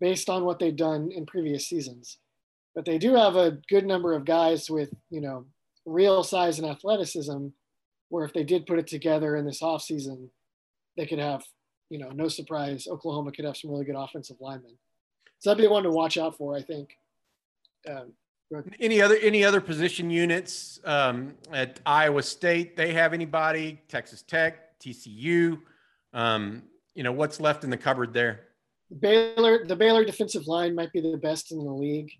based 0.00 0.28
on 0.28 0.44
what 0.44 0.58
they've 0.58 0.76
done 0.76 1.10
in 1.12 1.26
previous 1.26 1.68
seasons. 1.68 2.18
But 2.74 2.84
they 2.84 2.98
do 2.98 3.14
have 3.14 3.36
a 3.36 3.58
good 3.68 3.86
number 3.86 4.14
of 4.14 4.24
guys 4.24 4.70
with, 4.70 4.90
you 5.10 5.20
know, 5.20 5.46
real 5.84 6.22
size 6.22 6.58
and 6.58 6.68
athleticism 6.68 7.48
where 8.08 8.24
if 8.24 8.32
they 8.32 8.44
did 8.44 8.66
put 8.66 8.78
it 8.78 8.86
together 8.86 9.36
in 9.36 9.44
this 9.44 9.62
offseason, 9.62 10.28
they 10.96 11.06
could 11.06 11.18
have, 11.18 11.42
you 11.88 11.98
know, 11.98 12.10
no 12.10 12.28
surprise, 12.28 12.86
Oklahoma 12.86 13.32
could 13.32 13.44
have 13.44 13.56
some 13.56 13.70
really 13.70 13.84
good 13.84 13.96
offensive 13.96 14.36
linemen. 14.40 14.76
So 15.38 15.50
that'd 15.50 15.62
be 15.62 15.68
one 15.68 15.82
to 15.84 15.90
watch 15.90 16.18
out 16.18 16.36
for, 16.36 16.56
I 16.56 16.62
think. 16.62 16.90
Um, 17.88 18.12
any 18.80 19.00
other 19.00 19.16
any 19.16 19.44
other 19.44 19.60
position 19.60 20.10
units 20.10 20.78
um, 20.84 21.34
at 21.52 21.80
Iowa 21.86 22.22
State? 22.22 22.76
They 22.76 22.92
have 22.92 23.14
anybody? 23.14 23.80
Texas 23.88 24.22
Tech, 24.22 24.78
TCU. 24.78 25.58
Um, 26.12 26.62
you 26.94 27.02
know 27.02 27.12
what's 27.12 27.40
left 27.40 27.64
in 27.64 27.70
the 27.70 27.76
cupboard 27.76 28.12
there. 28.12 28.40
Baylor, 29.00 29.64
the 29.64 29.76
Baylor 29.76 30.04
defensive 30.04 30.46
line 30.46 30.74
might 30.74 30.92
be 30.92 31.00
the 31.00 31.16
best 31.16 31.52
in 31.52 31.58
the 31.58 31.72
league. 31.72 32.10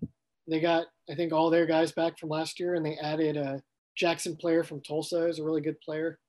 They 0.47 0.59
got, 0.59 0.87
I 1.09 1.15
think, 1.15 1.31
all 1.31 1.49
their 1.49 1.65
guys 1.65 1.91
back 1.91 2.17
from 2.17 2.29
last 2.29 2.59
year, 2.59 2.75
and 2.75 2.85
they 2.85 2.97
added 2.97 3.37
a 3.37 3.61
Jaxon 3.99 4.39
Player 4.39 4.63
from 4.63 4.81
Tulsa, 4.81 5.27
Is 5.27 5.39
a 5.39 5.43
really 5.43 5.61
good 5.61 5.79
player. 5.81 6.19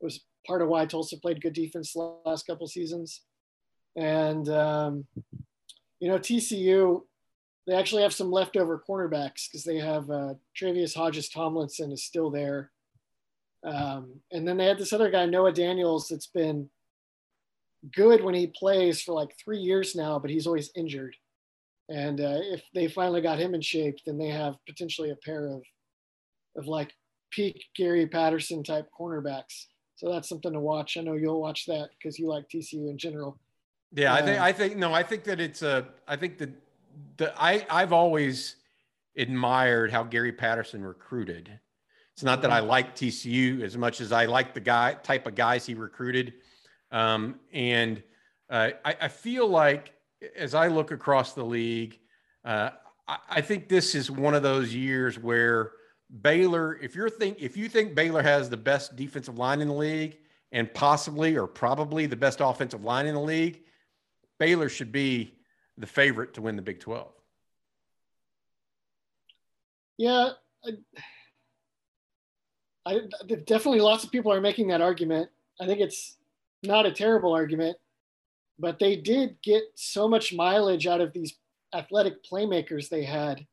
It 0.00 0.04
was 0.04 0.20
part 0.46 0.62
of 0.62 0.68
why 0.68 0.86
Tulsa 0.86 1.18
played 1.18 1.40
good 1.40 1.54
defense 1.54 1.96
last 1.96 2.46
couple 2.46 2.66
seasons. 2.66 3.22
And, 3.96 4.48
um, 4.48 5.06
you 6.00 6.08
know, 6.08 6.18
TCU, 6.18 7.02
they 7.66 7.74
actually 7.74 8.02
have 8.02 8.12
some 8.12 8.30
leftover 8.30 8.82
cornerbacks 8.86 9.48
because 9.48 9.64
they 9.64 9.78
have 9.78 10.10
uh, 10.10 10.34
Tre'Vius 10.60 10.94
Hodges 10.94 11.30
Tomlinson 11.30 11.92
is 11.92 12.04
still 12.04 12.30
there. 12.30 12.70
Um, 13.64 14.20
and 14.30 14.46
then 14.46 14.58
they 14.58 14.66
had 14.66 14.78
this 14.78 14.92
other 14.92 15.10
guy, 15.10 15.24
Noah 15.24 15.52
Daniels, 15.52 16.08
that's 16.08 16.26
been 16.26 16.68
good 17.92 18.22
when 18.22 18.34
he 18.34 18.48
plays 18.48 19.02
for 19.02 19.12
like 19.12 19.30
three 19.42 19.58
years 19.58 19.94
now, 19.94 20.18
but 20.18 20.30
he's 20.30 20.46
always 20.46 20.70
injured. 20.74 21.16
And 21.88 22.20
uh, 22.20 22.38
if 22.40 22.62
they 22.74 22.88
finally 22.88 23.20
got 23.20 23.38
him 23.38 23.54
in 23.54 23.60
shape, 23.60 23.98
then 24.06 24.18
they 24.18 24.28
have 24.28 24.56
potentially 24.66 25.10
a 25.10 25.16
pair 25.16 25.48
of, 25.48 25.62
of 26.56 26.66
like 26.66 26.92
peak 27.30 27.64
Gary 27.76 28.06
Patterson 28.06 28.62
type 28.62 28.88
cornerbacks. 28.98 29.66
So 29.96 30.10
that's 30.10 30.28
something 30.28 30.52
to 30.52 30.60
watch. 30.60 30.96
I 30.96 31.02
know 31.02 31.14
you'll 31.14 31.40
watch 31.40 31.66
that 31.66 31.90
because 31.98 32.18
you 32.18 32.28
like 32.28 32.48
TCU 32.48 32.90
in 32.90 32.98
general. 32.98 33.38
Yeah, 33.92 34.12
I 34.12 34.22
think 34.22 34.40
I 34.40 34.52
think 34.52 34.76
no, 34.76 34.92
I 34.92 35.04
think 35.04 35.22
that 35.24 35.40
it's 35.40 35.62
a 35.62 35.86
I 36.08 36.16
think 36.16 36.38
that 36.38 36.50
the 37.16 37.32
I 37.40 37.64
I've 37.70 37.92
always 37.92 38.56
admired 39.16 39.92
how 39.92 40.02
Gary 40.02 40.32
Patterson 40.32 40.82
recruited. 40.82 41.60
It's 42.12 42.24
not 42.24 42.42
that 42.42 42.50
I 42.50 42.60
mm-hmm. 42.60 42.68
like 42.68 42.96
TCU 42.96 43.62
as 43.62 43.76
much 43.76 44.00
as 44.00 44.10
I 44.10 44.26
like 44.26 44.54
the 44.54 44.60
guy 44.60 44.94
type 44.94 45.26
of 45.26 45.34
guys 45.36 45.64
he 45.66 45.74
recruited, 45.74 46.34
um, 46.94 47.40
and 47.52 48.00
uh, 48.48 48.70
I, 48.84 48.96
I, 49.02 49.08
feel 49.08 49.48
like 49.48 49.92
as 50.36 50.54
I 50.54 50.68
look 50.68 50.92
across 50.92 51.32
the 51.32 51.42
league, 51.42 51.98
uh, 52.44 52.70
I, 53.08 53.18
I, 53.28 53.40
think 53.40 53.68
this 53.68 53.96
is 53.96 54.12
one 54.12 54.32
of 54.32 54.44
those 54.44 54.72
years 54.72 55.18
where 55.18 55.72
Baylor, 56.22 56.78
if 56.80 56.94
you're 56.94 57.10
think 57.10 57.38
if 57.40 57.56
you 57.56 57.68
think 57.68 57.96
Baylor 57.96 58.22
has 58.22 58.48
the 58.48 58.56
best 58.56 58.94
defensive 58.94 59.36
line 59.36 59.60
in 59.60 59.66
the 59.66 59.74
league 59.74 60.18
and 60.52 60.72
possibly 60.72 61.36
or 61.36 61.48
probably 61.48 62.06
the 62.06 62.14
best 62.14 62.38
offensive 62.40 62.84
line 62.84 63.06
in 63.06 63.16
the 63.16 63.20
league, 63.20 63.62
Baylor 64.38 64.68
should 64.68 64.92
be 64.92 65.34
the 65.76 65.88
favorite 65.88 66.34
to 66.34 66.42
win 66.42 66.54
the 66.54 66.62
Big 66.62 66.78
12. 66.78 67.12
Yeah. 69.98 70.28
I, 70.64 70.70
I, 72.86 73.00
definitely 73.46 73.80
lots 73.80 74.04
of 74.04 74.12
people 74.12 74.32
are 74.32 74.40
making 74.40 74.68
that 74.68 74.80
argument. 74.80 75.28
I 75.60 75.66
think 75.66 75.80
it's 75.80 76.18
not 76.66 76.86
a 76.86 76.92
terrible 76.92 77.32
argument, 77.32 77.76
but 78.58 78.78
they 78.78 78.96
did 78.96 79.36
get 79.42 79.62
so 79.74 80.08
much 80.08 80.34
mileage 80.34 80.86
out 80.86 81.00
of 81.00 81.12
these 81.12 81.36
athletic 81.74 82.24
playmakers 82.24 82.88
they 82.88 83.04
had 83.04 83.46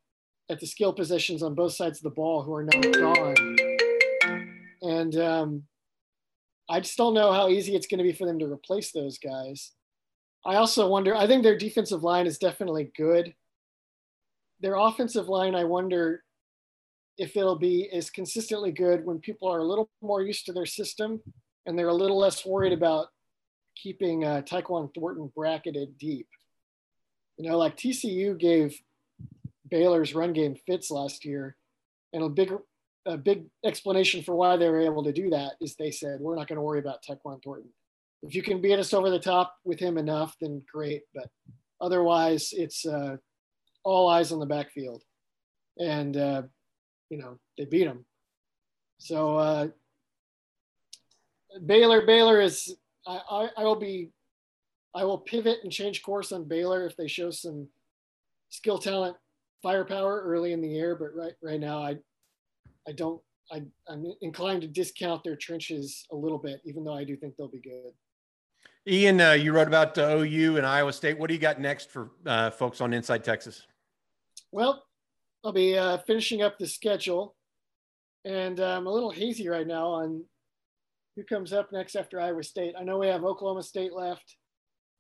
at 0.50 0.60
the 0.60 0.68
skill 0.68 0.94
positions 0.94 1.42
on 1.42 1.56
both 1.56 1.74
sides 1.74 2.00
of 2.00 2.04
the 2.04 2.10
ball 2.10 2.44
who 2.44 2.54
are 2.54 2.64
now 2.64 2.82
gone. 2.82 3.36
And 4.82 5.16
um, 5.16 5.64
I 6.70 6.80
just 6.80 6.98
don't 6.98 7.14
know 7.14 7.32
how 7.32 7.50
easy 7.50 7.76
it's 7.76 7.88
going 7.88 8.00
to 8.00 8.04
be 8.04 8.14
for 8.14 8.26
them 8.26 8.40
to 8.40 8.52
replace 8.52 8.92
those 8.92 9.18
guys. 9.18 9.72
I 10.46 10.56
also 10.56 10.88
wonder, 10.88 11.16
I 11.16 11.28
think 11.28 11.44
their 11.44 11.58
defensive 11.58 12.04
line 12.04 12.28
is 12.28 12.38
definitely 12.38 12.92
good. 12.98 13.34
Their 14.60 14.76
offensive 14.76 15.28
line, 15.28 15.56
I 15.56 15.64
wonder 15.64 16.24
if 17.18 17.38
it'll 17.38 17.58
be 17.58 17.90
as 17.92 18.10
consistently 18.10 18.72
good 18.72 19.06
when 19.06 19.20
people 19.20 19.48
are 19.48 19.60
a 19.60 19.64
little 19.64 19.90
more 20.02 20.22
used 20.22 20.46
to 20.48 20.54
their 20.54 20.66
system 20.66 21.22
and 21.66 21.78
they're 21.78 21.88
a 21.88 21.94
little 21.94 22.18
less 22.18 22.46
worried 22.46 22.74
about 22.74 23.08
keeping 23.76 24.26
uh, 24.26 24.42
Tyquan 24.42 24.94
Thornton 24.94 25.32
bracketed 25.36 25.98
deep. 25.98 26.28
You 27.38 27.50
know, 27.50 27.58
like 27.58 27.78
TCU 27.78 28.38
gave 28.38 28.80
Baylor's 29.70 30.14
run 30.14 30.34
game 30.34 30.56
fits 30.68 30.92
last 30.92 31.26
year, 31.26 31.56
and 32.14 32.24
a 32.24 32.30
big 32.30 32.54
a 33.06 33.18
big 33.18 33.46
explanation 33.66 34.22
for 34.22 34.36
why 34.36 34.58
they 34.58 34.70
were 34.70 34.82
able 34.82 35.04
to 35.04 35.12
do 35.12 35.32
that 35.32 35.54
is 35.60 35.76
they 35.76 35.90
said 35.90 36.20
we're 36.20 36.36
not 36.36 36.48
going 36.48 36.58
to 36.58 36.62
worry 36.62 36.80
about 36.80 37.04
Tyquan 37.04 37.42
Thornton 37.44 37.72
if 38.24 38.36
you 38.36 38.44
can 38.44 38.62
beat 38.62 38.80
us 38.80 38.94
over 38.94 39.10
the 39.10 39.20
top 39.20 39.56
with 39.64 39.80
him 39.80 39.98
enough, 39.98 40.36
then 40.40 40.62
great. 40.72 41.04
But 41.14 41.30
otherwise, 41.80 42.54
it's 42.54 42.86
uh, 42.86 43.18
all 43.84 44.10
eyes 44.10 44.32
on 44.32 44.40
the 44.40 44.46
backfield, 44.46 45.04
and 45.78 46.16
uh, 46.16 46.44
you 47.10 47.18
know 47.18 47.40
they 47.58 47.66
beat 47.66 47.88
him. 47.88 48.06
So 49.00 49.38
uh, 49.38 49.68
Baylor, 51.66 52.06
Baylor 52.06 52.42
is. 52.42 52.76
I, 53.06 53.20
I, 53.30 53.50
I 53.58 53.64
will 53.64 53.76
be. 53.76 54.12
I 54.94 55.04
will 55.04 55.18
pivot 55.18 55.60
and 55.64 55.72
change 55.72 56.04
course 56.04 56.32
on 56.32 56.48
Baylor 56.48 56.86
if 56.86 56.98
they 56.98 57.08
show 57.08 57.32
some 57.32 57.68
skill, 58.50 58.78
talent, 58.78 59.16
firepower 59.64 60.22
early 60.24 60.52
in 60.52 60.62
the 60.62 60.68
year. 60.68 60.96
But 60.96 61.16
right 61.16 61.34
right 61.42 61.60
now, 61.60 61.80
I 61.80 61.98
I 62.88 62.92
don't. 62.94 63.22
I, 63.52 63.64
I'm 63.90 64.06
inclined 64.22 64.62
to 64.62 64.68
discount 64.68 65.24
their 65.24 65.36
trenches 65.36 66.08
a 66.12 66.16
little 66.16 66.38
bit, 66.38 66.62
even 66.64 66.86
though 66.86 66.94
I 66.96 67.04
do 67.04 67.18
think 67.18 67.36
they'll 67.36 67.50
be 67.50 67.60
good. 67.60 67.92
Ian, 68.88 69.20
uh, 69.20 69.34
you 69.34 69.52
wrote 69.52 69.68
about 69.68 69.98
uh, 69.98 70.18
OU 70.18 70.58
and 70.58 70.66
Iowa 70.66 70.94
State. 70.94 71.20
What 71.20 71.28
do 71.28 71.34
you 71.34 71.40
got 71.40 71.60
next 71.60 71.92
for 71.92 72.12
uh, 72.26 72.50
folks 72.50 72.82
on 72.82 72.94
Inside 72.94 73.24
Texas? 73.24 73.68
Well, 74.52 74.86
I'll 75.44 75.52
be 75.52 75.78
uh, 75.78 75.98
finishing 76.00 76.42
up 76.42 76.58
the 76.58 76.68
schedule, 76.68 77.36
and 78.26 78.60
uh, 78.60 78.78
I'm 78.78 78.88
a 78.88 78.92
little 78.92 79.12
hazy 79.12 79.50
right 79.50 79.68
now 79.68 79.88
on 79.88 80.24
who 81.16 81.24
comes 81.24 81.54
up 81.54 81.72
next 81.72 81.96
after 81.96 82.20
Iowa 82.20 82.44
State. 82.44 82.74
I 82.80 82.84
know 82.84 82.98
we 82.98 83.08
have 83.08 83.24
Oklahoma 83.24 83.64
State 83.64 83.94
left, 83.94 84.38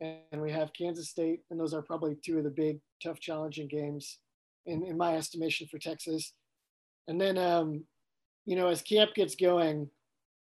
and 0.01 0.41
we 0.41 0.51
have 0.51 0.73
Kansas 0.73 1.09
State, 1.09 1.41
and 1.49 1.59
those 1.59 1.73
are 1.73 1.81
probably 1.81 2.17
two 2.23 2.37
of 2.37 2.43
the 2.43 2.49
big, 2.49 2.79
tough, 3.01 3.19
challenging 3.19 3.67
games 3.67 4.19
in, 4.65 4.83
in 4.83 4.97
my 4.97 5.15
estimation 5.15 5.67
for 5.69 5.77
Texas. 5.77 6.33
And 7.07 7.19
then, 7.19 7.37
um, 7.37 7.83
you 8.45 8.55
know, 8.55 8.67
as 8.67 8.81
camp 8.81 9.11
gets 9.15 9.35
going, 9.35 9.89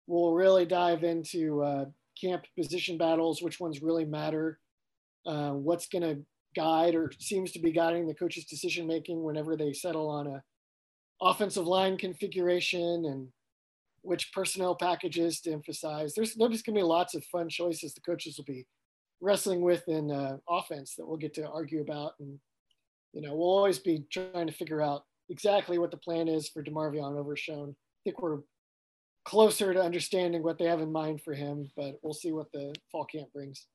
we'll 0.08 0.34
really 0.34 0.66
dive 0.66 1.04
into 1.04 1.62
uh, 1.64 1.86
camp 2.20 2.44
position 2.58 2.98
battles, 2.98 3.42
which 3.42 3.60
ones 3.60 3.82
really 3.82 4.06
matter, 4.06 4.60
uh, 5.26 5.52
what's 5.52 5.88
going 5.88 6.04
to 6.04 6.22
guide 6.56 6.96
or 6.96 7.12
seems 7.20 7.52
to 7.54 7.60
be 7.60 7.72
guiding 7.72 8.08
the 8.08 8.14
coach's 8.14 8.46
decision 8.46 8.86
making 8.88 9.24
whenever 9.24 9.56
they 9.56 9.72
settle 9.72 10.10
on 10.10 10.28
a 10.28 10.44
offensive 11.22 11.68
line 11.68 11.98
configuration 11.98 13.06
and 13.06 13.28
which 14.04 14.32
personnel 14.34 14.76
packages 14.76 15.42
to 15.42 15.52
emphasize. 15.52 16.14
There's, 16.14 16.36
there's 16.36 16.62
going 16.62 16.76
to 16.76 16.80
be 16.80 16.84
lots 16.84 17.14
of 17.16 17.24
fun 17.26 17.50
choices 17.50 17.94
the 17.94 18.02
coaches 18.02 18.38
will 18.38 18.46
be 18.46 18.66
wrestling 19.22 19.62
with 19.62 19.88
in 19.88 20.12
uh, 20.12 20.38
offense 20.50 20.96
that 20.98 21.08
we'll 21.08 21.18
get 21.18 21.34
to 21.36 21.48
argue 21.48 21.82
about. 21.82 22.14
And, 22.20 22.40
you 23.14 23.22
know, 23.22 23.36
we'll 23.36 23.50
always 23.50 23.80
be 23.80 24.04
trying 24.12 24.48
to 24.48 24.54
figure 24.54 24.82
out 24.82 25.04
exactly 25.30 25.78
what 25.78 25.92
the 25.92 25.98
plan 25.98 26.28
is 26.28 26.50
for 26.50 26.64
DeMarvion 26.64 27.18
Overshown. 27.18 27.70
I 27.70 28.02
think 28.04 28.22
we're 28.22 28.40
closer 29.24 29.74
to 29.74 29.82
understanding 29.82 30.42
what 30.44 30.58
they 30.58 30.66
have 30.66 30.82
in 30.82 30.92
mind 30.92 31.22
for 31.22 31.34
him, 31.34 31.70
but 31.78 32.00
we'll 32.02 32.14
see 32.14 32.32
what 32.32 32.52
the 32.52 32.74
fall 32.92 33.06
camp 33.06 33.32
brings. 33.34 33.68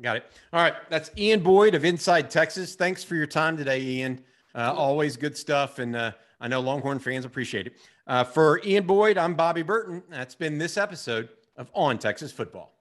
Got 0.00 0.16
it. 0.16 0.32
All 0.52 0.60
right. 0.60 0.74
That's 0.90 1.10
Ian 1.16 1.40
Boyd 1.40 1.74
of 1.74 1.84
Inside 1.84 2.30
Texas. 2.30 2.74
Thanks 2.74 3.04
for 3.04 3.14
your 3.14 3.26
time 3.28 3.56
today, 3.56 3.80
Ian. 3.80 4.24
Uh, 4.54 4.72
always 4.72 5.16
good 5.16 5.36
stuff. 5.36 5.78
And 5.78 5.94
uh, 5.94 6.12
I 6.40 6.48
know 6.48 6.60
Longhorn 6.60 6.98
fans 6.98 7.24
appreciate 7.24 7.68
it. 7.68 7.76
Uh, 8.06 8.24
for 8.24 8.60
Ian 8.64 8.86
Boyd, 8.86 9.16
I'm 9.16 9.34
Bobby 9.34 9.62
Burton. 9.62 10.02
That's 10.10 10.34
been 10.34 10.58
this 10.58 10.76
episode 10.76 11.28
of 11.56 11.70
On 11.74 11.98
Texas 11.98 12.32
Football. 12.32 12.73